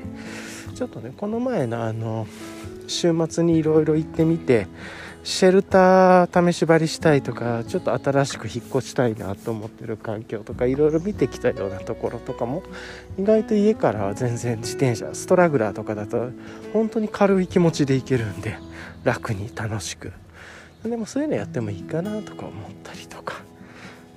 [0.74, 2.26] ちょっとねこの前のあの
[2.86, 4.68] 週末にいろいろ行ってみて
[5.26, 12.62] シェルター試し張りしたいとかちょっと新しく引っ越したいなと思ってる環境とかいろいろ見てきたようなところとかも
[13.18, 16.30] 意外と家からは全然自転車ストラグラーとかだと
[16.72, 18.56] 本当に軽い気持ちで行けるんで
[19.02, 20.12] 楽に楽しく。
[20.84, 23.40] でもそういうのやってもいいかなとか思ったりとか、ま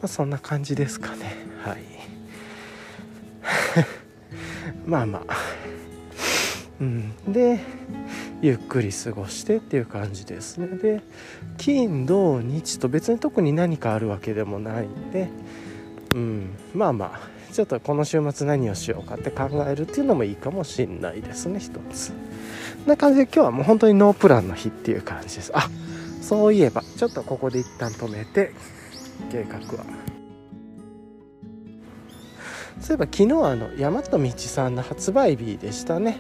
[0.03, 1.35] あ、そんな感じですかね。
[1.63, 1.79] はい。
[4.85, 5.35] まあまあ。
[6.79, 7.13] うん。
[7.31, 7.59] で
[8.41, 10.67] ゆっくり過ごしてっていう感じですね。
[10.67, 11.01] で
[11.57, 15.29] 金土日と別に特に何かあるわけでもないんで
[16.15, 16.49] うん。
[16.73, 22.13] まあまあちょっとこの週末何をしようかって考えるっていうのもいいかもしんないですね一つ。
[22.85, 25.51] な感じで今日はもう本当にノープランの日っていう感じです。
[25.53, 25.69] あ
[26.21, 28.53] そういえばちょっとここで一旦止めて
[29.31, 29.85] 計画は。
[32.79, 36.17] そういえば昨日あの大和道さんの発売日でしたね。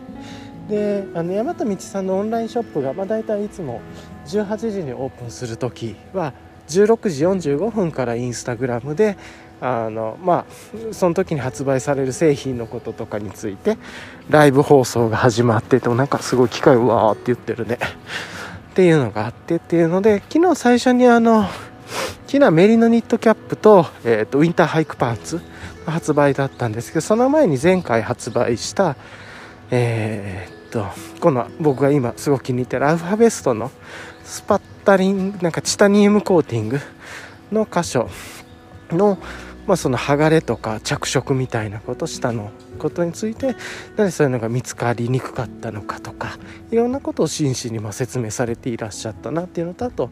[0.69, 3.81] であの大和道さんのオンラインショップが、まあ、大体いつも
[4.27, 6.33] 18時にオープンする時は
[6.67, 9.17] 16時45分からインスタグラムで
[9.59, 13.77] あのまあその時に発売される製品のこととかについて
[14.29, 17.79] ライブ放送が始まっててなんかすごい機械うわーって言ってるね。
[18.71, 21.45] っていうのがあってっていうので昨日最初にあの
[22.27, 25.41] 昨日メリノニットキャップと,、えーと、ウィンターハイクパンツ
[25.85, 28.95] 発売だったんですけどその前に前回発売した
[29.71, 30.85] えー、と
[31.19, 33.71] この僕が今すごく気に入ってるアルファベストの
[34.23, 36.79] スパッタリングなんかチタニウムコーティング
[37.51, 38.09] の箇所
[38.91, 39.17] の
[39.69, 42.49] まあ、その剥がれとか着色みたいなこと下の
[42.79, 43.55] ことについて
[43.97, 46.39] なぜそういうのが見つかりにくかったのかとか
[46.71, 50.09] いろんなことを真摯にま説明されていらっしゃったなっていうのとあと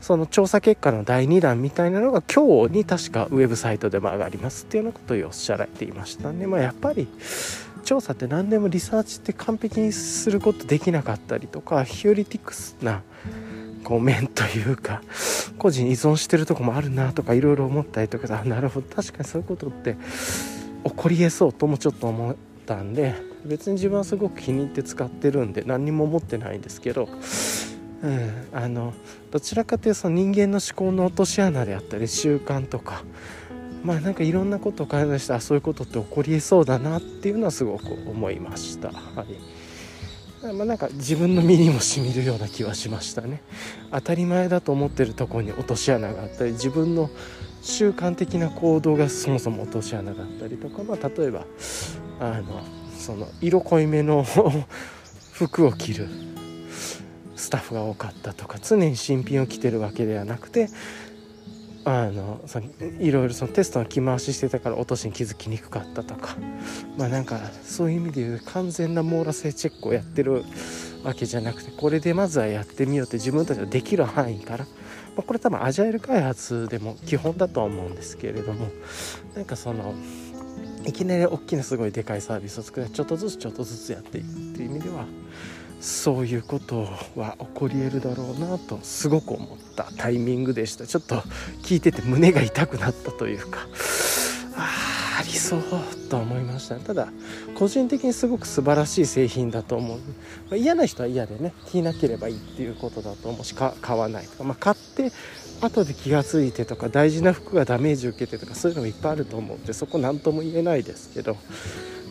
[0.00, 6.48] その調査結果の第2弾みたいなのが今日に確かウェブサイトでも上がりますっていうようなことをおっしゃられていましたね。
[6.48, 7.06] まあ、やっぱり
[7.84, 13.02] 調査って何でもリサーチって完璧にすることできなかったりとかヒューリティクスな
[13.84, 15.02] こう面というか
[15.58, 18.86] 個人依存してるとこもあるなとかいろいろ思ったりとかあなるほど。
[18.94, 19.96] 確かにそういうことって
[20.84, 23.14] 起こりえそうともちょっと思ったんで
[23.44, 27.08] 別に自分はすごく気に入って使ってるんで何にも思ってないんですけど、
[28.02, 28.92] うん、あの
[29.30, 33.02] どちらかというとその人間の思考の落とし穴であったり習慣とか
[33.82, 38.88] まあなんかいろんなことを考えしてあそういうことって起こりえそうだなっていうのはすごく思いました。
[38.88, 39.58] はい
[40.42, 43.42] まあ、なんか自分の身にもしみるような気はしましたね
[43.90, 47.10] 当たり前だと思ってるとこに落とし穴があったり自分の
[47.60, 51.44] 習慣的な行動がそもそも落とし穴だったりとか、まあ、例えば
[52.20, 52.62] あの
[52.96, 54.24] その色濃いめの
[55.32, 56.08] 服を着る
[57.36, 60.68] スタッフが多かったとか常に新品を着てるわけではなくて
[61.90, 62.66] あのその
[63.00, 66.36] いろいろそのテストの着回ししてたから落としに気づきにくかったとか。
[66.98, 70.44] まあなんかそういう意味で言う完全な網羅性チェックをやってる
[71.02, 78.66] わけじゃなくてこれでまずはやってみようって自分たちのできる範囲から、まあ、これ多分アジャイル開発でも基本だとは思うんですけれども。
[79.34, 79.94] なんかその
[80.84, 85.06] いきなり大きなすごいでかいサービスを作ってちょっとずつちょっとずつやっていくっていう意味では
[85.80, 90.86] そういうことは起こり得るだろうなとすごく思ったタイミングでした。
[90.86, 91.16] ちょっと
[91.62, 93.66] 聞いてて胸が痛くなったというか。
[94.56, 95.62] あありそう
[96.08, 97.08] と思いましたただ
[97.56, 100.04] 個人的にすごく素晴らしい製品だと思う、ま
[100.52, 105.10] あ、嫌な人は嫌でね着なければいいっていうことだと思うし買わないとか、まあ、買って
[105.60, 111.36] 後で気が付いてとか大事な服がダメージ受けてとかそういうのもいっぱいあると思うんでそこ何とも言えないですけど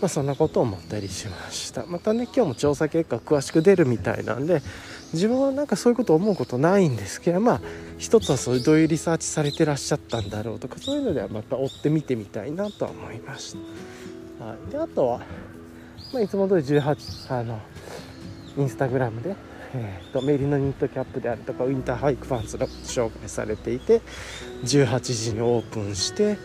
[0.02, 1.86] まあ、そんなことを思ったりしました。
[1.88, 4.62] またね今日も調査結果詳しく出るみたいなんで
[5.14, 7.62] 自分はなんかそういうこと思うことないんですけどまあ
[7.98, 13.56] 一つはそういうどういうリサーチされてらっしゃったんだろうとかそういうのではまた追って見てみたいなとは思いまし
[14.40, 15.20] た、はい、であとは、
[16.14, 17.60] まあ、いつも通り18あの
[18.58, 19.36] インスタグラムで、
[19.74, 24.02] えーと、メリノニットキャップであるとかウィンターハイクパンツの紹介されていて
[24.64, 26.38] 18時にオープンして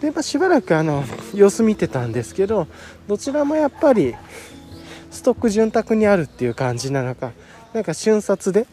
[0.00, 1.04] で、まあ、しばらくあの
[1.34, 2.66] 様子見てたんですけど
[3.06, 4.14] どちらもやっぱり
[5.10, 7.32] ストック潤沢にあるっていう感じなのか
[7.72, 8.66] なんか瞬殺で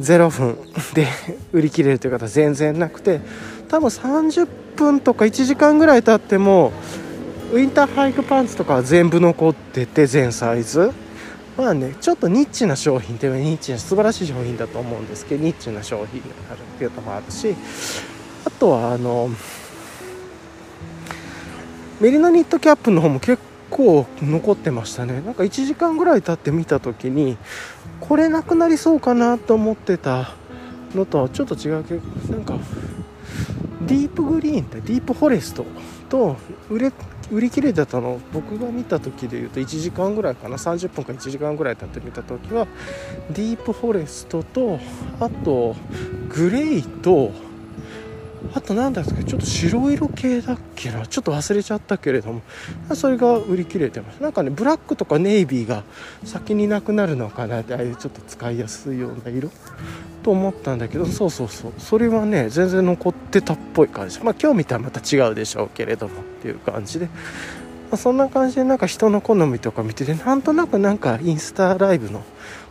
[0.00, 0.58] 0分
[0.94, 1.06] で
[1.52, 3.20] 売り切れるという方全然なくて
[3.68, 6.72] 多分30分とか1時間ぐらい経っても
[7.52, 10.92] ウィンターハイクパンツとかは全部残ってて全サイズ。
[11.58, 17.56] まあねちょっとニッチな商品っていうニッチな素晴らしい商品だと思うんですけどニッチな商品があるっていうのもあるし
[18.44, 19.28] あとはあの
[22.00, 25.20] メリノニットキャップの方も結構残ってましたね。
[25.20, 27.36] なんか1時間ぐらい経って見た時に
[27.98, 30.30] これなくなりそうかなと思ってた
[30.94, 32.02] のとはちょっと違うけど
[32.34, 32.56] なんか
[33.82, 35.66] ディープグリーンってディープフォレスト
[36.08, 36.36] と
[36.70, 36.92] 売れ
[37.30, 42.66] 売り切れてたの僕が見た時でいうと1時間ぐらいかな30分か1時間ぐらい経って見た時は
[43.30, 44.78] ディープフォレストと
[45.20, 45.76] あと
[46.30, 47.32] グレイと
[48.54, 52.42] あと何だっけちょっと白色系だっけなちょっと忘れちゃったけれども
[52.94, 54.22] それが売り切れてます。
[54.22, 55.84] なんかねブラックとかネイビーが
[56.24, 59.50] 先になくなるのかなってああいうちょっと使いやすいような色？
[60.22, 61.72] と思ったんだけどそうそうそう。
[61.78, 64.20] それはね全然残ってたっぽい感じ。
[64.20, 67.08] まあ今日見たらまた違うでしょうけれどもっていう感じで、
[67.90, 72.22] ま、そんな感じでなんか人の好みとか見ててなんとなくなんかインスタライブの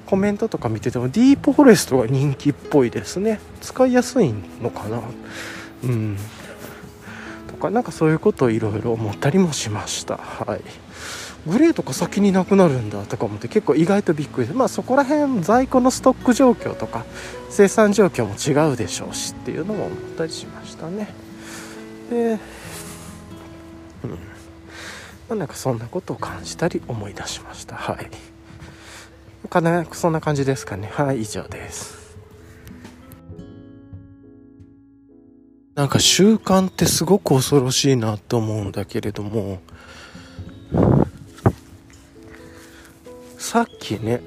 [0.05, 3.41] コメントとか見ててもディープフォレストが人気っぽいですね。
[3.59, 5.01] 使いやすいのかな。
[5.84, 6.17] うん。
[7.47, 10.17] とかなんかそういうことをいろいろ思ったりもしました。
[10.17, 10.61] はい。
[11.47, 17.05] グレーとか先になくなるんだとか思って結構意外とびっくりでまあそこら辺在庫のストック状況とか
[17.49, 21.07] 生産状況も違うでしょうしっていうのも思ったりしましたね。
[22.09, 22.15] で
[24.03, 24.09] うん。
[24.09, 24.17] ま
[25.32, 27.75] あなんかそんなことを感じたり思い出しました。
[27.75, 28.09] はい。
[29.49, 30.89] かなそんな感じですかね。
[30.93, 32.06] はい以上です。
[35.78, 39.59] なんか習慣ってすごく恐ろしいなと思うんだけれども
[43.38, 44.21] さっきね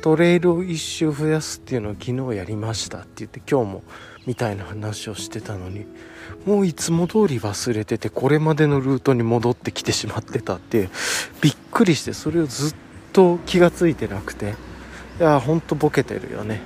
[0.00, 3.82] トレイルを一周増やすっていうのを昨日やりましたって言って今日も
[4.26, 5.86] みたいな話をしてたのに
[6.46, 10.88] もういつも通り忘れててこれまでのルートに戻ってきてしまってたって
[11.40, 12.74] びっくりしてそれをずっ
[13.12, 14.54] と気が付いてなくて
[15.18, 16.60] いやほんとボケてるよね。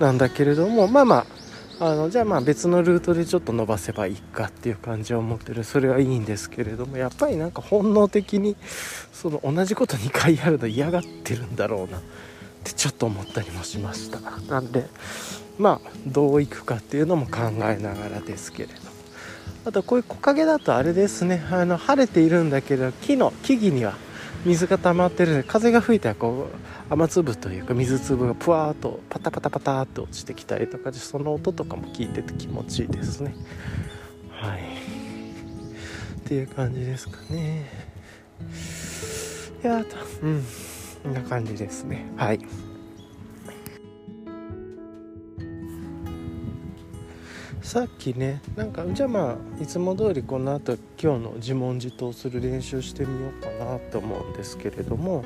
[0.00, 1.43] なんだけれどもまあまあ
[1.80, 5.64] あのじゃあまあ別のルートでちょっと伸ばせばいいかっていう感じを持ってる。
[5.64, 8.56] それはいいんですけれどもやっぱりなんか本能的に
[9.12, 12.02] その同じこと2回やるの嫌がってるんだろうなっ
[12.62, 14.20] てちょっと思ったりもしました。
[14.48, 14.86] なんで
[15.58, 18.74] まあどういくかっていうのも考えながらですけれど
[19.66, 21.44] あとこういう木陰だとあれですね。
[21.50, 23.94] あの晴れているんだけど木の木々には
[24.44, 33.34] 水が溜まってるので風が吹いたらこう雨粒というか水粒がぷわーっとパタパタパタっと落ちてきたりとかでその音とかも聞いてて気持ちいいですね。
[34.30, 34.60] はい。
[34.60, 37.68] っていう感じですかね。
[39.62, 39.84] いや
[40.22, 40.44] うん。
[41.02, 42.06] こんな感じですね。
[42.16, 42.38] はい。
[47.64, 55.24] さっきねなんかじゃあまあいつも通りこの後今日の自問自答する練習してみようかなと思うんですけれども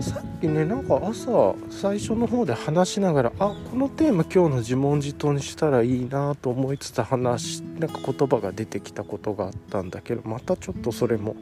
[0.00, 11.36] さっきねなんか朝最初の方で話しながらあこのテーマ今日の自問自答にしたらいいなと思いつつ話なんか言葉が出てきたことがあったんだけどまたちょっとそれも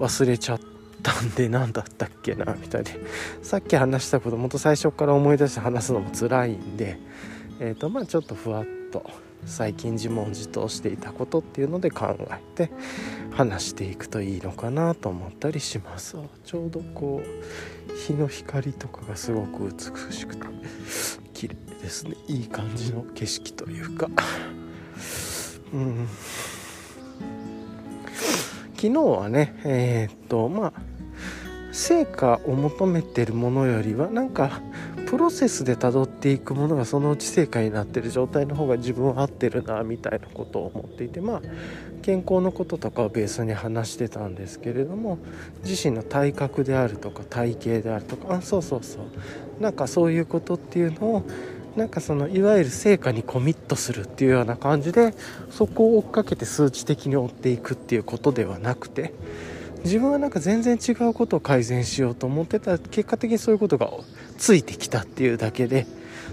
[0.00, 0.60] 忘れちゃっ
[1.04, 2.98] たんで何だったっけなみたいで。
[3.42, 6.98] さっき話したこともっと最初から思い出して話すのも辛いんで
[7.60, 9.08] えっ、ー、とまあちょっとふわっと
[9.44, 12.70] 最近自問自答していたことっていうので考えて
[13.32, 16.16] 話していくといいのかなと思ったりします。
[16.44, 20.46] ちょうどこう日の光とかがすごく美しくて
[21.34, 22.16] 綺麗ですね。
[22.28, 24.08] いい感じの景色というか。
[25.72, 26.08] うん。
[28.76, 30.72] 昨日はねえー、っとまあ
[31.72, 34.60] 成果を求めてるものよりはなんか
[35.12, 41.42] プロセスでたどっていくものがそのうち正解になってる状態の方が自分は合ってるなみたいなことを思っていてまあ
[42.00, 45.18] 健康のこととかをベースに話してたんですけれども
[45.66, 51.22] 自身の体格であるとか体型であるとかあそうそうそうなんかそういうことっていうのを
[51.76, 55.12] なんかそのいわゆる成果にコミットするっていうような感じで
[55.50, 59.12] そこを追っかけて数値的に追っていくっていうことではなくて
[59.84, 63.90] 自分はなんか全然違うことを改善しようと思ってた結果的にそういうことが
[64.38, 65.86] ついてきたっていうだけで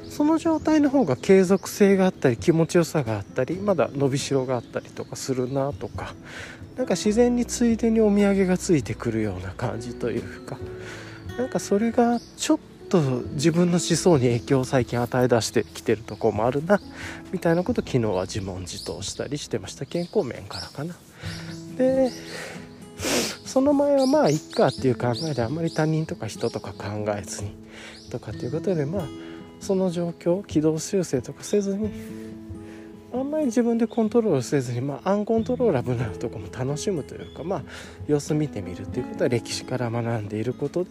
[0.09, 6.13] その状態の方が継続性があったり気持ちよさがあったりまだ伸びしろがあったりとかするなとか
[6.77, 10.57] なんか自然についでにお土産がついてくるような感じというか
[11.37, 12.99] なんかそれがちょっと
[13.33, 16.81] 自分の思想に影響を最近与え出してきてるとこもあるな
[17.31, 19.85] みたいなこと昨日は自問自答したりしてました。
[19.85, 20.95] 健康面からかな。
[21.77, 22.11] で
[23.45, 27.51] その前はまあいっかっていう考えであんまり他人とか人とか考えずに
[28.11, 29.07] とかっていうことでまあ
[29.59, 31.89] その状況軌道修正とかせずに
[33.11, 37.63] あんまり自分でコントロールせずに、まあ、アンコントローラブなとこも楽しむというか、まあ、
[38.07, 40.89] 様子見てみるっていうことは歴史から学んでいることで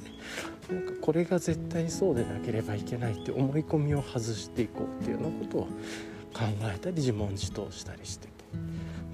[0.74, 5.60] なんかこれが絶対そうでなければいけないって思い込みを外していこうっていうようなことを
[6.34, 6.44] 考
[6.74, 8.37] えたり自問自答したりして。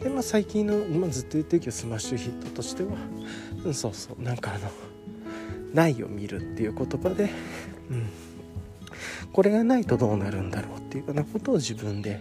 [0.04, 2.90] で、まあ、最近の、まあ、ずっと言ってるけどスマッシュヒットとしては、
[3.64, 4.70] うん、そうそうなんかあの
[5.72, 7.30] 「ない」を見るっていう言葉で、
[7.90, 8.10] うん、
[9.32, 12.20] これがないとどうなるんだろうっていうようなことを自分で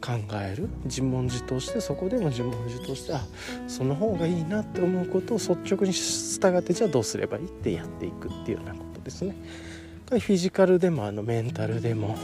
[0.00, 3.20] 考える自問自答してそこでも自問自答してあ
[3.68, 9.36] その方がいいなって思うことを率直に従ってじゃあどうすればいいってやっていくっていうようなことですね。
[10.10, 12.16] フィジカルでもあのメンタルでも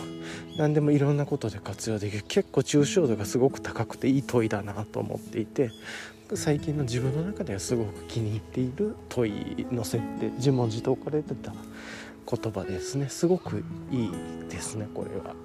[0.58, 2.24] 何でもいろんなことで活用できる。
[2.26, 5.70] 結構抽象度がすごく高くていい問いだなと思っていて
[6.34, 11.52] 最近の自分の中ではすごく気に入っている問いの設定自問自答から出た
[12.28, 13.08] 言葉ですね。
[13.08, 13.62] すごく
[13.92, 14.10] いい
[14.50, 15.36] ですねこれは。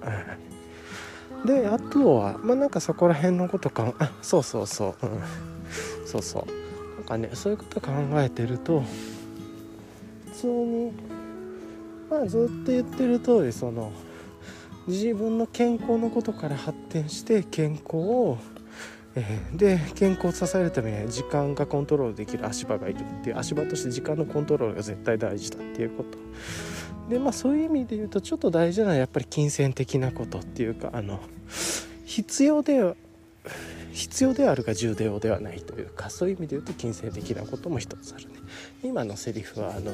[1.46, 6.96] であとはまあなんかそこら辺のことかあそうそうそう、うん、そうそう。
[6.96, 8.82] なんかねそういうこと考えてると
[10.32, 10.92] 普通に
[12.12, 13.90] まあずっと言ってる通りその
[14.86, 18.38] 自分の健康のことから発展して健康を、
[19.14, 26.18] えー、で健康を支えるために時間がコントロールできる足場がいるっていう足場として時間のコントロールが絶対大事だっていうこと。
[27.08, 31.18] でまあそういう意味で言うとちょっと大事なのはやっぱり金銭的なことっていうかあの
[32.04, 32.94] 必要では
[33.92, 38.34] 必要であるが重要ではないというかそういう意味で言うと金銭的なことも一つあるね。
[38.84, 39.92] 今のセリフはあの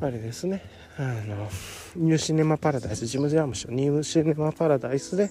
[0.00, 0.62] あれですね。
[0.98, 1.48] あの
[1.96, 3.06] ニューシネマパラダイス。
[3.06, 5.30] ジム・ジャームショニューシネマパラダイスで、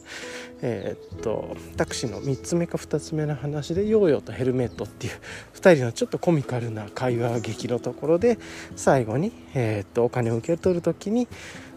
[0.61, 5.13] えー、っとタクシーの3つ目か2つ目の話でヨーヨーとヘルメットっていう
[5.53, 8.39] 2人のちょっとコミカルな会話劇のところで
[8.75, 11.27] 最後に、えー、っとお金を受け取る時に、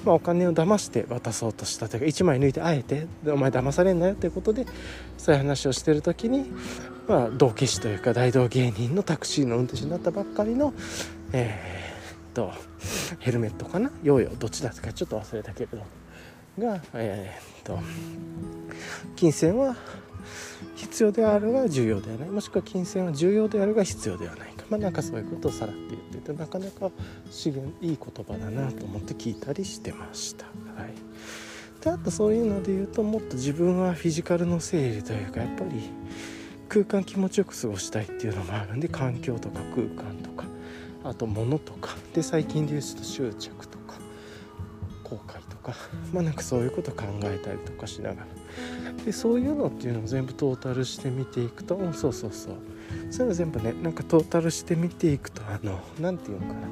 [0.04, 4.64] まあ、お金を騙して渡そうとしたというか1枚抜いてあえてお前騙されんなよっていうことで
[5.18, 6.46] そういう話をしてる時に、
[7.06, 10.72] まあ、同期師というか大道芸人のタクシーの運転手になったばっかりの、
[11.32, 11.88] えー
[12.38, 12.67] と
[13.18, 13.90] ヘルメットかな？
[14.02, 15.78] ヨーヨーどっちだったかちょっと忘れたけれど。
[16.58, 17.78] がえー、っと
[19.14, 19.76] 金銭は
[20.74, 22.30] 必要であるが重要ではない。
[22.30, 24.64] もしくは金銭は重要であるが必要ではないか。
[24.68, 26.90] まあなんかそういうことをさらって言っててなかなか
[27.30, 30.46] 資源いい言葉だなと思って聞いたりしてました。
[30.46, 30.52] は
[30.88, 30.94] い。
[31.80, 35.70] であとそういうので言うともっと自分はフィジカルの整理というかやっぱり
[36.68, 40.47] 空間気持ちよく過ごしたいっていうのもあるんで環境とか空間とか。
[41.08, 41.96] あと物とか。
[42.14, 43.94] で最近で言うと執着とか
[45.04, 45.74] 後悔とか。
[46.12, 48.26] まあなんかそういうこと考えたりとかしながら。
[49.04, 52.54] でそういうのっていうのを全部トータルして見ていくとそうそうそう。
[53.10, 56.68] そういうの全部ねなんかトータルして見ていくとあの何て言うのかな。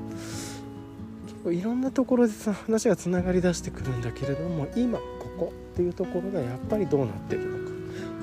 [1.26, 2.32] 結構いろんなところで
[2.66, 5.04] 話がつながりだしてくるんだけれども今こ
[5.38, 7.72] こっていうところがやっぱりどうなってるのか。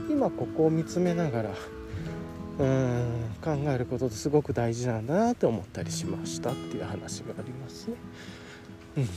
[0.09, 1.49] 今ここを見つめながら
[2.60, 3.24] うん。
[3.43, 7.95] 考えることってすごく大事なんだなって思ったりしましたっていう話がありますね。
[8.97, 9.08] うん。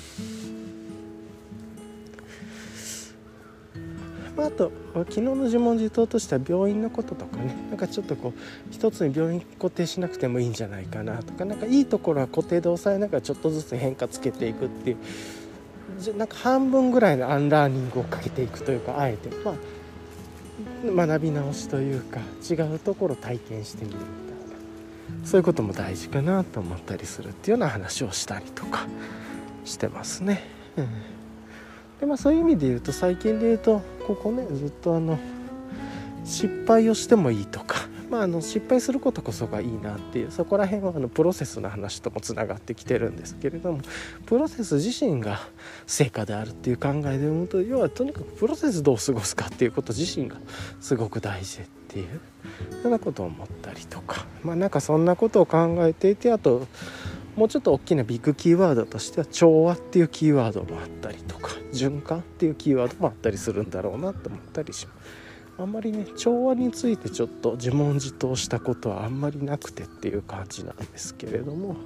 [4.37, 7.55] まあ、あと昨日の自問自答としては病院のこととかね。
[7.71, 11.45] なんかちょっとこう一つに病院固定しなくてもいいんじゃないかなとか。
[11.45, 14.97] なんかいいところは固定で抑えながらちょっとずつ変化つけていくっていう。
[15.99, 19.29] じゃなんか半分ぐらいの unlearning をかけていくというかあえて。
[19.45, 19.55] まあ
[20.85, 28.87] 学び直しというか違うところ体験してみるみたいなそういうことも大事かなと思ったりするっていうような話をしたりとか
[29.65, 30.43] してますね。
[30.77, 30.89] うん、
[32.01, 35.19] でまあそういう意味で言うと最近で言うとここねずっとあの
[36.25, 37.66] 失敗をしてもいいとか
[38.11, 43.81] まあ、あの失敗することこそがいいなっていうそこら辺はあのプロセスの話ともつながってきてるんですけれども
[44.27, 45.41] プロセス自身が
[45.87, 50.37] 成果であるっていう考えで読むと要はとにかくプロセスどう過ごすかっていうこと自身が
[50.81, 52.11] すごく大事っていうよ
[52.85, 56.67] うなことを思ったりとかまあなんかそんなことを考えていてあと
[57.35, 65.26] もうちょっと大きなビッグキーワードとしては調和っていうキーワードもあったりとか循環っていうキーワードもあったりするんだろうなと思ったりします。
[65.59, 71.77] あんまりね調和についてちょっと自問自答したことはあんまりなくてっていう感じなんですけれども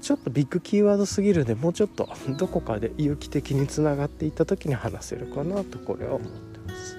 [0.00, 2.08] ちょっとビッグキーワードすぎるんでもうちょっと
[2.38, 6.96] どこかで有機的につながっていった時に話せるかなとこれは思ってます。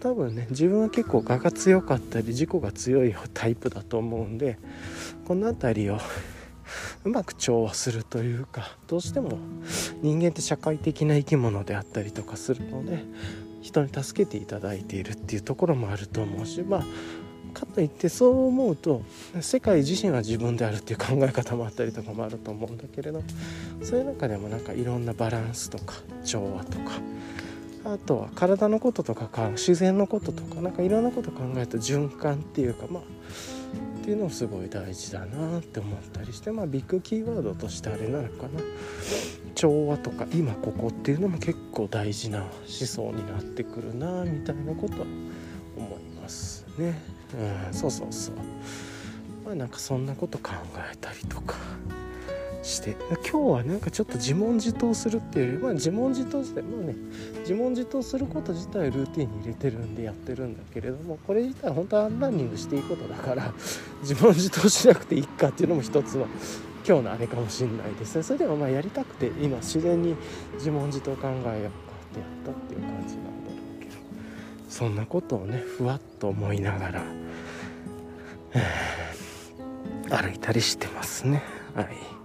[0.00, 4.58] 多分ね自分は結構我が強かったり自己が強いタイプだと思うんで
[5.24, 5.98] この辺りを
[7.04, 9.38] うまく調和するというかどうしても
[10.02, 13.04] 人間って社会的な生き物であったりとかするので
[13.62, 16.84] 人に助けていただいているっていうところもあると思うしまあ
[17.52, 19.02] かといってそう思うと
[19.40, 23.22] 世界自身は自分であるっていう考え方もあったりとかもあると思うんだけれど
[23.82, 25.94] そういう中でもなんかいろんなバランスとか
[26.24, 26.92] 調和とか
[27.84, 33.02] あとは体のこととか自然のこととか何かいろんなこと考えると循環っていうかまあ
[34.02, 38.60] っていうのをすごい大事だなって思ったりしてまあビッグキーワードとしてあれなのかな。
[39.54, 45.06] 調和とか今ここっていうのも結構大事な思想になってくるなみたいなことは
[45.76, 47.00] 思いますね。
[47.68, 48.34] うん、そうそうそう。
[49.44, 50.50] まあなんかそんなこと考
[50.92, 51.54] えたりとか。
[52.62, 56.94] して今日はなんかちょっと自問自答するっていうよりまあ自問自答してまあね
[57.40, 63.52] 自問自答すること自体ルーティンに入れてるんでやってるんだけれどもこれ自体本当はランニングしていいことだから
[64.02, 66.26] 自問自答しなくていいかっていうのも一つの
[66.86, 70.14] 今日のあれかもしれないですねそれでもまあやりたくて今自然に
[70.54, 71.52] 自問自答考えようかっ
[72.12, 73.92] てやったっていう感じなんだろうけど
[74.68, 77.04] そんなことをねふわっと思いながら
[80.10, 81.42] 歩いたりしてますね
[81.74, 82.21] はい。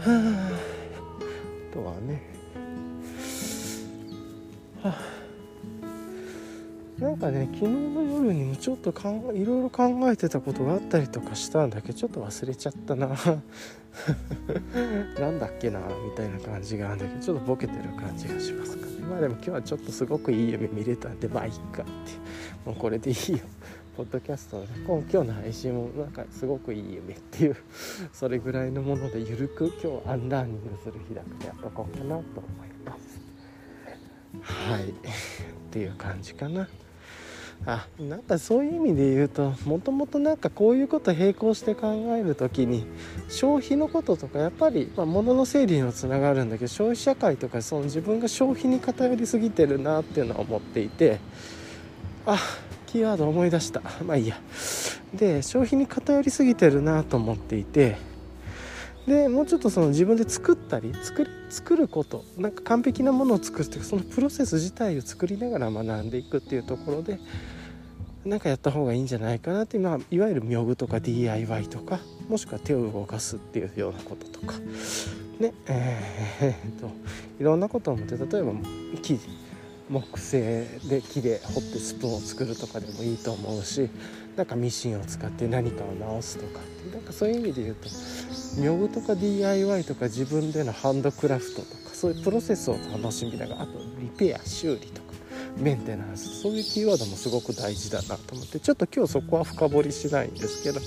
[0.00, 0.50] あ。
[1.72, 2.22] とはね。
[4.82, 5.16] はあ。
[6.98, 13.08] なんかね昨日の夜にもちょっと考いろいろ考えてたことがあったりとかしたんだけどちょっと忘れちゃったな。
[15.18, 18.92] なんだっけなみたいな感じがあるんだけどちょっとボケてる感じがしますかね。
[19.10, 21.90] まあでも今日はちょっとすごくいい夢見れたんでまあいっかって
[22.64, 23.38] もうこれでいいよ。
[23.96, 27.56] ポッドキャストね今今日の配信もなんかすごくいい夢っていう
[28.12, 33.16] それぐらいのものでゆるく今日 unlearning する日だからやっとこうかなと思います。
[34.42, 34.90] はい。
[34.90, 34.92] っ
[35.70, 36.68] ていう感じかな。
[37.64, 42.86] あなんかそういう意味で言うともともとなんかこういうこと並行して考える時に
[43.30, 51.18] 消費のこととかやっぱり、まあ、物の整理にもつながるんだけど消費社会とかその自分が消費に偏りすぎてるなっていうのは思っていて
[52.26, 52.38] あ
[52.96, 53.82] キーワード思い出した。
[54.06, 54.40] まあいいや。
[55.14, 57.98] で消費に偏りすぎてるなと思っていて。
[59.06, 67.20] でもうちょっとその自分で作ったり作る作ることなんか完璧なものを作ってそのプロセス自体を作りながら学んでいくっていうところで
[68.24, 74.54] なんかやった方がいいんじゃないかなって今いわゆる妙具とか DIY とかもしくは手を動かすっていうようなこととか。
[75.38, 76.90] ねえー、っと
[77.38, 78.54] いろんなことを思って例えば
[79.04, 79.20] 生地
[79.88, 83.88] 木製で木で彫ってスプーンを作るとかでもいいと思うし
[84.36, 87.88] なんかミシンを使って何かを直すとかってなんかそういう意味で言うと
[88.60, 95.06] 妙具とか DIY とか自分でのハンドクラフトとかそういうプロセスを楽しみながらあとリペア修理とか
[95.58, 100.80] メンテナンスそういうキーワードもすごく大事だなと思ってちょっと今日そこは深掘りしないんですけど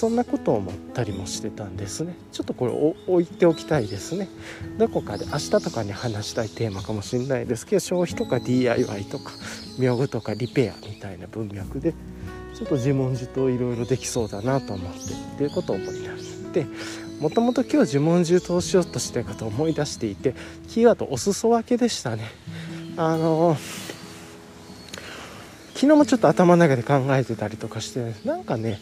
[0.00, 2.16] そんなことを思ったりもしてたんですね。
[2.32, 4.30] ちょっとこれを置いておきたいですね。
[4.78, 9.32] どこかで明日とかに話したいテーマかもしれないですけど消費とか DIY とか
[9.78, 11.92] 妙具とかリペアみたいな文脈で
[12.54, 16.64] ちょっと自問自答いろいろできそうだなと思ってっていうことを思い出して
[17.20, 20.34] もともと今日自問自答しようとしてるかと思い出していて
[20.68, 22.24] キーワードお裾分けでしたね。
[22.96, 23.58] あのー、
[25.74, 28.80] 昨日もちょっと頭の中で考えてたりとかしてなんかね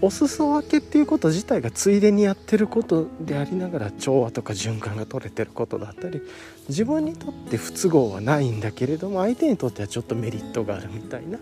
[0.00, 6.20] お裾分けっていうこと自体がついでにやってることでありながら調和とか循環が取れてることだったり
[6.68, 11.38] 自分にとって不都合はないんだけれども相手にとってはちょっとメリットがあるみたいな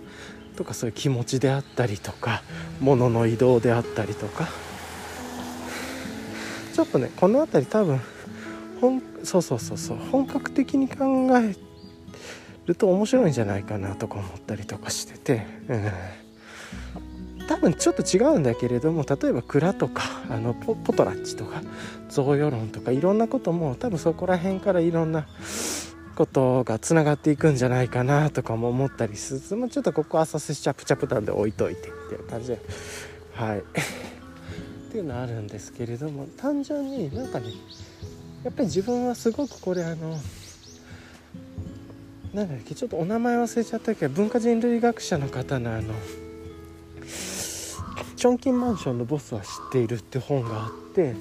[0.57, 2.43] とかそういう気持ちであったりとか
[2.81, 4.49] 物の移動であったりとか。
[6.81, 8.01] ちょっとねこの辺り多分
[8.81, 11.55] 本そうそうそうそう本格的に考え
[12.65, 15.91] ると面白いんじゃないかなとか思ったりとかしてて、うん、
[17.51, 21.63] 多分ちょっと違うんだけれども例えば蔵とかあのポポトラッチとか
[22.09, 25.27] 贈与論とかいろんなことも多分そこら辺からいろんな
[26.15, 32.61] ことがつながっていくんじゃないかなとかも思ったりしつつもちょっとここは浅瀬チャプチャプなんで置いといてっていう感じで。
[33.35, 33.59] はい。
[33.67, 37.47] っていうのあるんですけれども単純になんかね
[38.45, 40.17] やっぱり自分はすごくこれあの
[42.33, 45.95] なんだっけちょっとお名前忘れちゃったけど文化人類学者の方のあの
[48.17, 51.15] チョンキンマンションのボスは知っているって本があって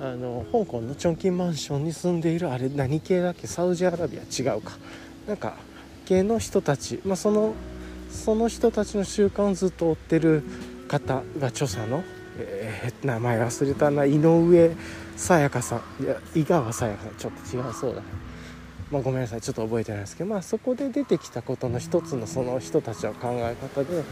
[0.00, 3.46] あの香港のチョンキンマンションに住んでいるあれ何系だっけ？
[3.46, 4.72] サウジアラビア違うか。
[5.26, 5.54] なんか
[6.04, 7.54] 系の人たち、まあ、その
[8.10, 10.42] その人たちの習慣をずっと追ってる
[10.88, 12.04] 方が著者の、
[12.38, 14.04] えー、名前忘れたな。
[14.04, 14.70] 井上
[15.16, 16.04] さやかさん。
[16.04, 17.14] いや井川さやかさん。
[17.16, 18.00] ちょっと違うそうだ。
[18.00, 18.06] ね
[18.92, 19.40] まあ、ごめんなさい。
[19.40, 24.04] ちょっと覚えてないですけど、まあ、そこで出てきたことの一つのその人たちの考え方で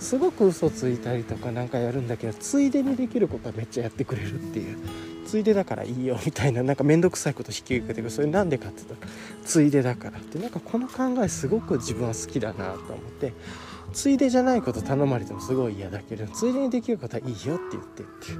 [0.00, 4.78] すごく嘘ついたりとかなんかやるんだけどついでにできることはめっちゃやってくれるっていう。
[5.26, 8.10] ついでだからいいよみたいななんか面倒くさいこと引き受けてくる。
[8.10, 9.12] それなんでかって言ったら
[9.44, 13.32] ついでだからってなんかこの考えすごく自分は好きだなと思って。
[13.92, 18.38] ついでじゃないこと頼まれてもすごい嫌だけどついでにできることはいいよって言ってっていう。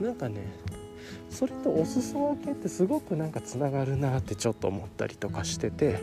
[0.00, 0.06] うん。
[0.06, 0.52] なんかね
[1.30, 5.98] それとお裾分けってすごくなんかつながるなってちょっと思ったりとかしてて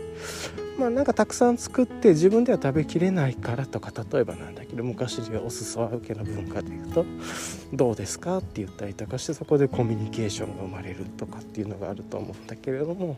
[0.78, 7.06] まあなんかたくさん作って自分では食べきれないからとか例えばなんだけど昔ではお裾分けの文化でいうと
[7.74, 13.18] 「どうですか?」って言ったりとかしてそこでコミュニケーションが生まれるとかっていうのがあると思うんだけれども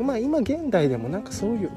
[0.00, 1.70] まあ今現代でもなんかそういう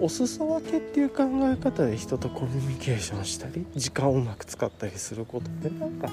[0.00, 6.08] お裾分けっていう考え方で人とコミュニケーションしたり時間をうまく使ったりすることってなんか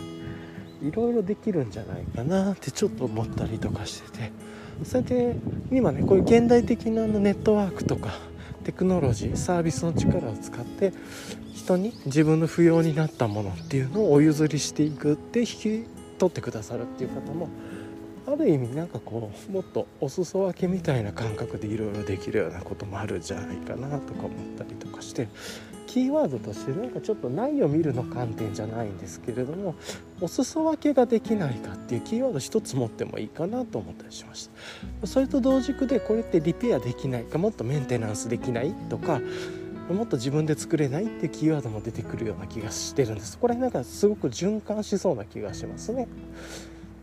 [0.82, 4.32] いろいろできるんじゃないかなってちょっと思ったりとかしてて
[4.84, 5.36] それで
[5.72, 8.12] 今ねこういう現代的なネットワークとか
[8.64, 10.94] テクノロジーサービスの力を使って
[11.54, 15.86] 人に自分の不要になったものっていうのをお譲りしていくって引き
[16.18, 17.50] 取ってくださるっていう方も
[18.32, 25.28] ある意味なんかこうもっとお裾分けみたいな感覚でいろいろできるようなこともあるんじゃないかなとか思ったりとかして
[25.88, 29.76] キーワードとしてなんかちょっと何を見るの観点じゃないんですけれども
[30.22, 34.50] お裾分けができないかっていうキーワード一つ持ってもいいかなと思ったりしまし
[35.02, 35.08] た。
[35.08, 39.20] それと同軸でこれってリペアできないかもっとメンテナンスできないとか
[39.90, 43.38] もっと自分で作れないっていうキーワードも出てくるような気がしてるんです。
[43.38, 46.08] これなんかすごく循環しそうな気がしますね。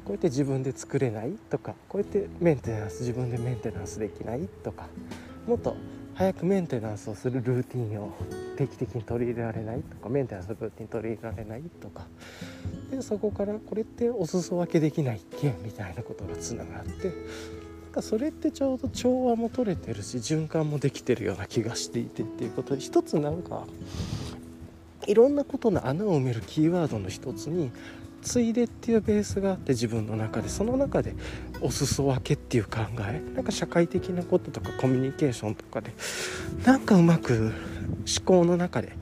[0.08, 4.86] こうやって自分で作れないとかこうやってメンテナンス自分でメンテナンスできないとか
[5.46, 5.76] もっと
[6.14, 8.14] 早くメンテナンスをするルーティンを
[8.56, 12.06] 定期的に取り入れられないとかメンテナンスのルーティン取り入れられないとか
[12.90, 23.66] でそこからこれってお裾分けできないっけみたいなことがつながってなんかそれってちょうど調和も取れてるし循環もできてるような気がしていてっていうことで一つなんか
[25.06, 27.70] いろんなことの穴を埋めるキーワードの一つに
[28.22, 31.14] ついでっていうベースがあって自分の中でその中で
[31.60, 35.92] お裾分けっていう考えなんか社会的なこととかコミュニケーションとかで
[36.64, 37.52] なんかうまく
[37.88, 38.92] 思考の中で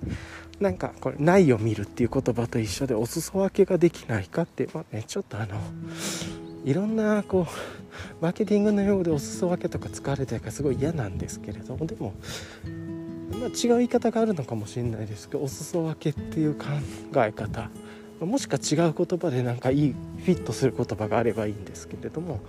[0.61, 5.59] なんかこれ「ない」を見るっていう言葉と一緒でお裾分けができないかってまあねちょっとあの
[6.65, 12.15] いろんなこうマーケティングの用語でお裾分けとか使われてるからすごい嫌なんですけれどもでも
[13.39, 16.67] まあ、違う言い方があるのかもしれないですけどお裾分けっていう考
[17.17, 17.71] え方
[18.21, 19.95] もしか違う言葉でなんかいい
[20.25, 22.41] フィットする言葉があればいいんですけれども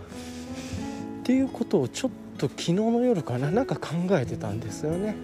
[1.21, 5.15] っていうことをちょっと昨日の夜かななんか考えてたんですよね。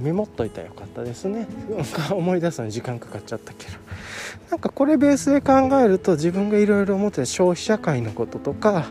[0.00, 1.46] メモっといたらよかったですね。
[2.10, 3.72] 思い出すのに時間かかっちゃったけど。
[4.50, 8.90] なんかこれベースで考えると自分がいろいろ思ってた消費社会のこととか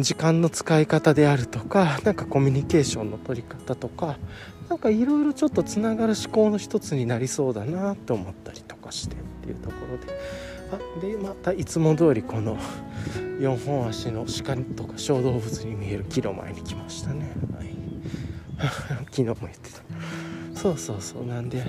[0.00, 4.16] 時間の使い方であるとかなんかコミュニケーションの取り方とか
[4.68, 9.33] なんかいろいろちょっとつながる思考の一つになりそうだなと思ったりとかして。
[9.44, 10.12] っていうところで。
[10.72, 12.56] あでまたいつも通りこの
[13.38, 17.68] 4本足の鹿とか小動物に見える木の前に来ましたね、はい、
[19.10, 20.58] 昨日も言ってた。
[20.58, 21.26] そうそうそう。
[21.26, 21.62] なんで。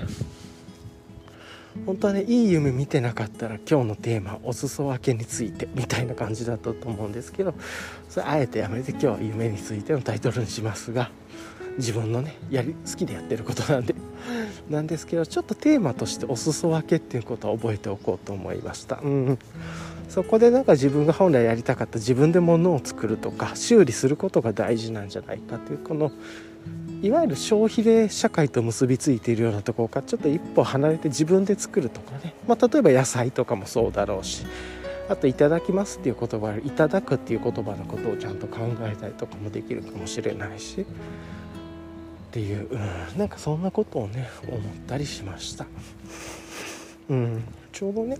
[1.84, 7.52] 本当はねいい夢見てなかったら今日のテーマお裾分けについてみたいな感じだったと思うんですけど
[8.08, 11.10] それあえてやめて今日は夢についてのタイトルにしますが。
[11.78, 13.94] 自分のねやり好きでやってることなんで。
[14.68, 18.98] なんですけどちょっとテーマとしてお裾分けっていうことは覚えておこうと思いました。
[19.02, 19.38] うん
[20.08, 26.12] そこでなんか自分が本来やりたかった自分で物を作るとか修理することが大事なんじゃないかというこの
[27.02, 34.46] いわゆる消費で社会と結びついているようなところからちょっと一歩離れて自分で作るとかね、まあ、例えば野菜とかもそうだろうし
[35.08, 40.86] あと「いただきます」っていう言葉いただくっていう言葉のことをちゃんと考えたりとかもできるかもしれないし
[42.36, 42.76] っていう、う
[43.14, 45.64] ん、なんかそんなことをね思ったりしました。
[47.08, 48.18] うん、ちょうどね、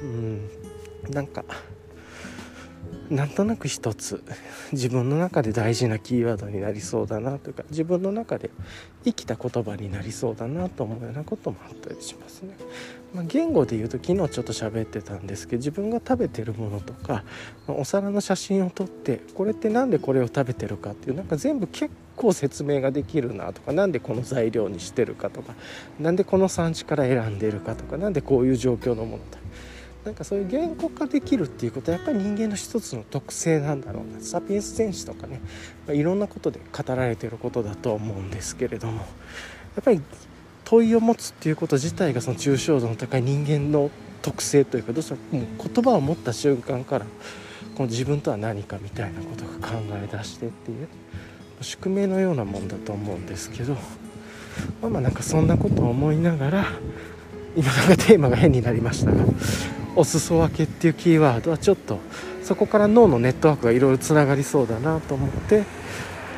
[0.00, 0.48] うん、
[1.10, 1.44] なんか
[3.10, 4.22] なんとなく一つ
[4.70, 8.50] 自分の中で大事なキーワードになりそうだなというか自分の中で
[9.04, 12.54] 生きた言葉になりそうだなと思うようなこともあったりしますね。
[13.14, 17.24] まあ、言語で言うと昨日ちょっと喋ってたんですけど自分が食べてるものとか、
[17.66, 25.54] まあ、お皿の写真を撮ってこれって何でこれを食べてるかっていうなんか全部結構説明ができるなとか何でこの材料にしてるかとか
[26.00, 29.38] 何でこの産地から選んでるかとか何でこういう状況のものだ
[30.06, 34.20] なんかそういう言語化できるっていうことはやっぱり人間の一つの特性なんだろうな。
[34.20, 35.40] サピエンス戦士とかね、
[35.84, 39.02] まあ、いろんなことで語られてることだと思うんですけれどもや
[39.80, 40.00] っぱり
[40.64, 43.90] 問いを持つっていうこと自体がその抽象度の高い人間の
[44.22, 47.06] 特性というかどうしてももう言葉を持った瞬間から
[47.76, 50.88] この自分とは何かみたいなことが考え出してっていう。
[51.62, 53.74] 宿命のようなもんだと思うんですけど
[54.82, 56.64] まあまあなんかそんなことを思いながら
[57.56, 59.24] 今なんかテーマが変になりましたが
[59.94, 61.98] お裾分けっていうキーワードはちょっと
[62.42, 65.64] そこから脳のネットワークがいろいろつながりそうだなと思って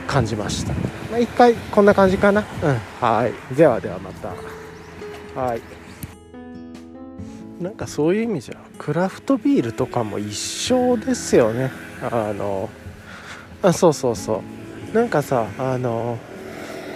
[0.06, 2.40] 感じました、まあ、一回こんな感じかな。
[2.62, 2.78] うん。
[3.00, 3.54] はい。
[3.54, 4.28] ではではまた。
[5.38, 5.60] はい。
[7.60, 11.70] なんかそういう意味じゃクラフトビールとかも一緒ですよね。
[12.00, 12.70] あの
[13.60, 14.57] あそうそうそう
[14.92, 16.18] なんかさあの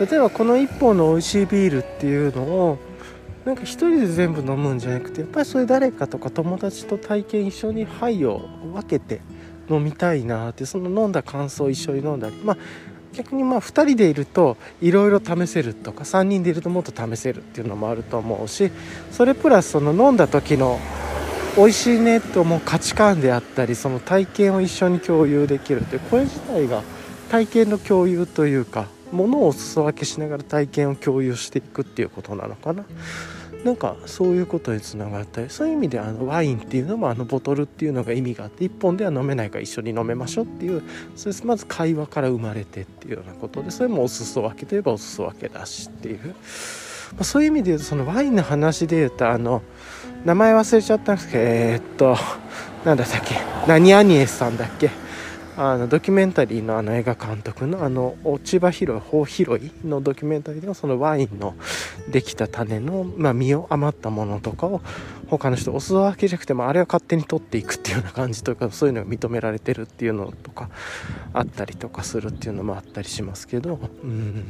[0.00, 2.78] 例えばこの1本の美味しいビールっていうのを
[3.44, 9.20] なんか一人で全部飲むんじゃなくてやっぱりそれ誰かとか友達と体験一緒に杯を分けて
[9.68, 12.56] 飲みたいなってその飲んだ感想を一緒に飲んだりまあ
[13.12, 18.70] 逆にまあ2人でいるといろいろ試せるとか3人でいるともっと試せるっていうのもあると思うし
[19.10, 20.78] それプラスその飲んだ時の
[21.56, 26.82] 美味しいねと思う価値観であったりその体験を一緒に共有できるというこれ自体が
[27.32, 32.84] 体験の共有というかものをお裾分けしながら体験を共有していくっていうことなのかな。
[33.64, 40.82] なんかそういうことにつながったりそういう意味であのワインっていうのもあのボトルっていうのが意味があって1本では飲めないから一緒に飲めましょうっていう
[41.14, 46.34] それまず会話から生まれてっていうようなことでそれもお裾分けといえばお裾分けだしっていう、ま
[47.20, 49.62] あ、そういう意味で言うとそのワインの話で言うとあの
[50.24, 52.16] 名前忘れちゃったんですけどえー、っと
[52.84, 53.36] 何だったっけ？
[53.68, 54.90] 何アニエスさんだっけ？
[55.56, 59.42] あのドキュメンタリーのあの映画監督のあの落ち葉拾い穂拾
[59.84, 61.54] いのドキュメンタリーではそのワインの
[62.10, 64.80] できた種の、まあ、実を余ったものとかを
[65.28, 70.70] 他の人お裾分けじゃなくてもあれは勝手に取っていくっていうような感じというかそういうのが認められてるっていうのとか
[71.34, 74.44] あったりとかするっていうのもあったりしますけどうん。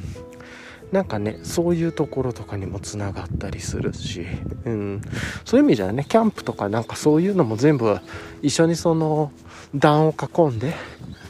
[0.93, 4.27] なんかねそういうところとかにもつながったりするし、
[4.67, 5.01] うん、
[5.47, 7.99] そういう意味じゃねキャンプとかなんかそういうのも全部
[8.43, 9.33] 一緒にその
[9.75, 10.75] 段を囲んで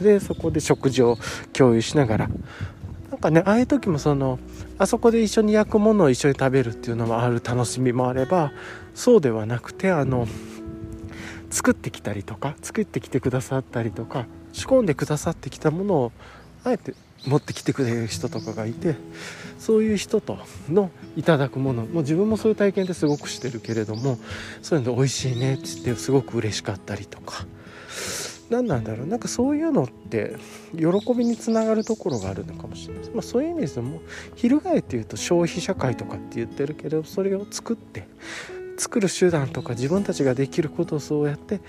[0.01, 1.17] でそこで食事を
[1.53, 2.29] 共有しながら
[3.09, 4.39] なんかねああいう時もその
[4.77, 8.51] あそこで一緒に焼くものを一緒に食べるっていうのもある楽しみもあれば
[8.95, 10.27] そうではなくてあの
[11.49, 16.11] 作ってきたりとか作ってきてくださったりとか仕込んでくださってきたものを
[16.63, 18.95] あえて持ってきてくれる人とかがいて
[19.59, 20.39] そういう人と
[20.69, 24.17] のいただくものもう自分もそういう体験ってすごくしてるけれども
[24.61, 27.45] そういうので美味しいねって言ってすごく嬉しかったりとか
[28.53, 29.07] 何なんだろう。
[29.07, 30.35] なんかそういうのって
[30.75, 30.85] 喜
[31.15, 34.01] びにつながるところがあるのかもしれない、まあ、そういう意味ですとも
[34.35, 38.07] 翻っていうと消費社会とかって言ってるけどそれを作って
[38.77, 41.61] 作る手段とか自分たちができることをそうやって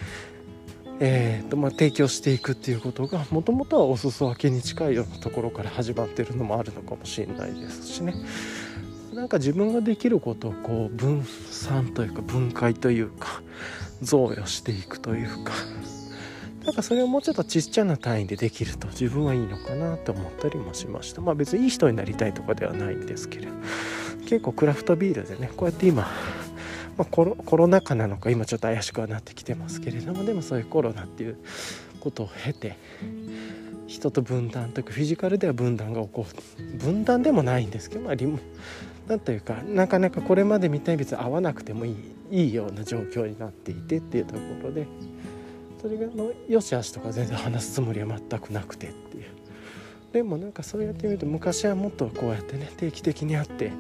[1.01, 8.15] えーとまあ、提供していくっていうことがもともとはお裾分けに近いようなところから始まってるのもあるのかもしれないですしね。
[9.13, 13.43] なんか自分ができることをこう分散というか分解というか
[14.03, 15.53] 贈与していくというか。
[16.65, 21.21] なんかそれをもうちょっとちっちゃな単位でできると自分はいいのかなと思ったりもしました。
[21.21, 23.53] まあ別にいい人になりたいとかではないんですけれど。
[24.25, 26.09] 結構クラフトビールでねこうやって今
[26.97, 31.39] まあ、コロコロナ禍なのか今ちょっと怪しくはなってきてますけれどもでもそういうコロナっていう
[32.01, 32.77] ことを経て
[33.87, 36.27] 人と分断というかフィジカルでは分断が起こ
[36.59, 36.79] る。
[36.79, 38.39] 分断でもないんですけど、まあ、リモ
[39.09, 41.97] なんというかなかなかこれまでみたいに別に会わなくてもいい
[42.31, 44.87] いいような状況になっていてっていうところで
[45.85, 49.25] それがのよしあしとか全然話すつもりは全くなくてっていう。
[50.15, 53.71] でもなんかそうやってみると昔はもっとこうやってね定期的に会って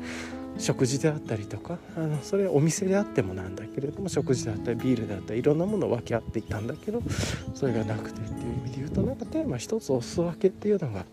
[0.58, 7.00] 食事であったりとかあのそれはお店であってもなんだけれども食事であったりビールであったりいろんなものを分け合っていたんだけど
[7.54, 11.06] それがなくてっていう意味で言うとなんかテーマ一つお裾分けっていうのが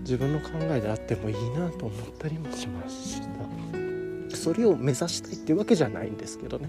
[0.00, 4.34] 自分の考えであってもいいなと思ったりもしました。
[4.36, 6.68] それを目指したいっていうわけじゃないんですけどね。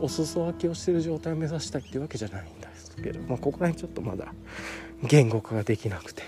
[0.00, 2.62] お裾分けをしてる状態を目指したいっていうわけじゃないん
[3.02, 4.32] けど、まあ、ここら辺ちょっとまだ
[5.02, 6.22] 言語化ができなくて。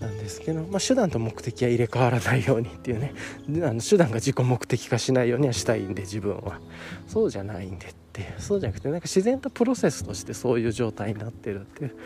[0.00, 3.14] なんですけど、まあ、手段と目的は入れ替わらないようにっていうね。
[3.66, 6.60] あの手段が自己目的化しないようにはしたいんで自分は。
[7.06, 11.96] そうじゃないんでってそうじゃなくてなんか自然とプロセスとしてそういう状態になってるっていう。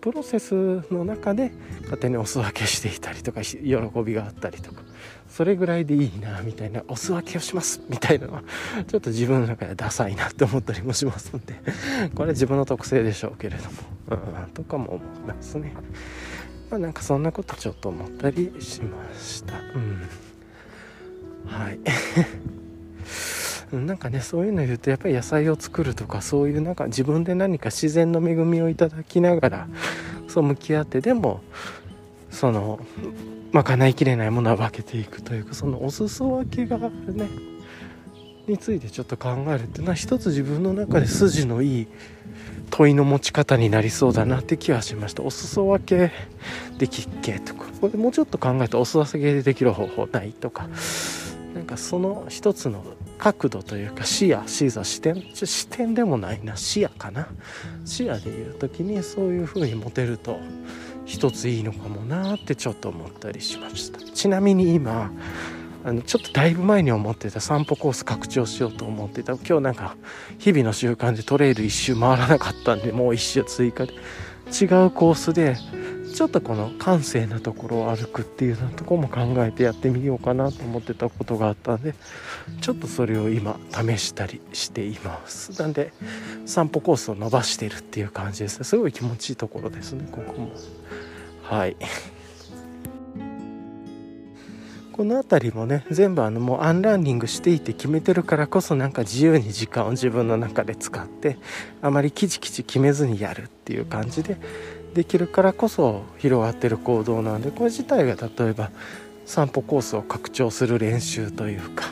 [0.00, 0.54] プロセス
[0.90, 1.52] の中で
[1.82, 3.62] 勝手にお裾分けしていたりとか喜
[4.04, 4.82] びがあったりとか。
[5.34, 8.44] それぐらいでいいなみたいなお裾分けをしますみたいなのは
[8.86, 11.60] ちょっと自分の中ではダサいなって思ったりもしますんで
[12.14, 13.70] これ自分の特性でしょうけれども、
[14.10, 15.74] うん、とかも思いますね。
[16.70, 19.54] まあなんかそんなことちょっと思ったりしました。
[19.54, 20.08] うん。
[21.48, 21.80] はい。
[23.74, 29.68] なんかねそういうの言うとやっぱり野菜を作るとかそういうなんか自分で何か自然の恵みをいただきながら
[30.28, 31.40] そう向き合ってでも
[32.30, 32.78] その
[33.54, 37.28] 賄いきれないものは分けていくというかそのお裾分けがね。
[38.46, 41.86] についてちょっと考えるっていうのは一つ自分の中で筋のいい
[42.70, 45.22] 問いの持ち方になりそうだなって気はしました。
[45.22, 46.12] お裾分け
[46.76, 47.64] できっけとか。
[47.80, 50.68] これもうちょっと考えてお裾分けでできる方法ないとか。
[51.54, 52.84] なんかその一つの
[53.16, 56.56] 角度というか視野視座視点視点でもないな。
[56.56, 57.28] 視野かな。
[57.84, 60.38] 視野でいう時にそういう風に持てると
[61.04, 64.00] 一ついいのかもなってちょっと思ったりしました。
[64.00, 65.10] ちなみに今
[65.84, 69.34] あのちょっとだいぶ前に思ってた散歩コース拡張しようと思ってた。
[69.34, 69.96] 今日なんか
[70.38, 73.92] 日々の習慣でトレイル一周回らなかったんでもう一周追加で。
[74.46, 75.56] 違うコースで
[76.14, 81.92] ちょっとこの閑静なところを歩くっていうようなとこも考えてやってみようかなと思ってたことがあったんで
[82.60, 85.60] ちょっとそれを今試したりしています。
[85.60, 85.92] なんで
[86.46, 90.52] 散歩コースを伸ばしてるっていう感じですすごい気持ちいいところですねここも。
[91.42, 91.76] はい。
[94.92, 101.38] この辺りもね全部あのもうアンランニングしていて決めてるからこそなんか自由に時間を自分の中で使って
[101.82, 104.36] あまりキチキチ決めずにやるっていう感じで
[104.94, 108.70] できるからこそ広がってる行動なんでこれ自体が例えば
[109.26, 111.86] 散歩コースを拡張する練習というか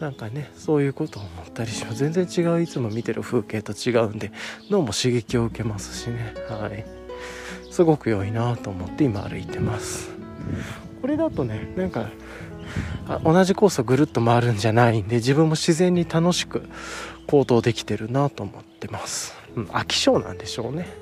[0.00, 1.98] なんかねそういうことを思ったりします。
[1.98, 4.32] 全然違ういつも見てる風景と違うんで
[4.70, 6.34] 脳も刺激を受けますしね。
[6.48, 6.84] はい。
[7.70, 10.10] すごく良いなと思って今歩いてます。
[11.00, 12.08] これだとねなんか
[13.24, 16.62] 同じコースをぐるっと回るんじゃないんで自分も自然に楽しく
[17.26, 20.99] 行動できてるなと思ってます、うん、飽き性なんでしょうね。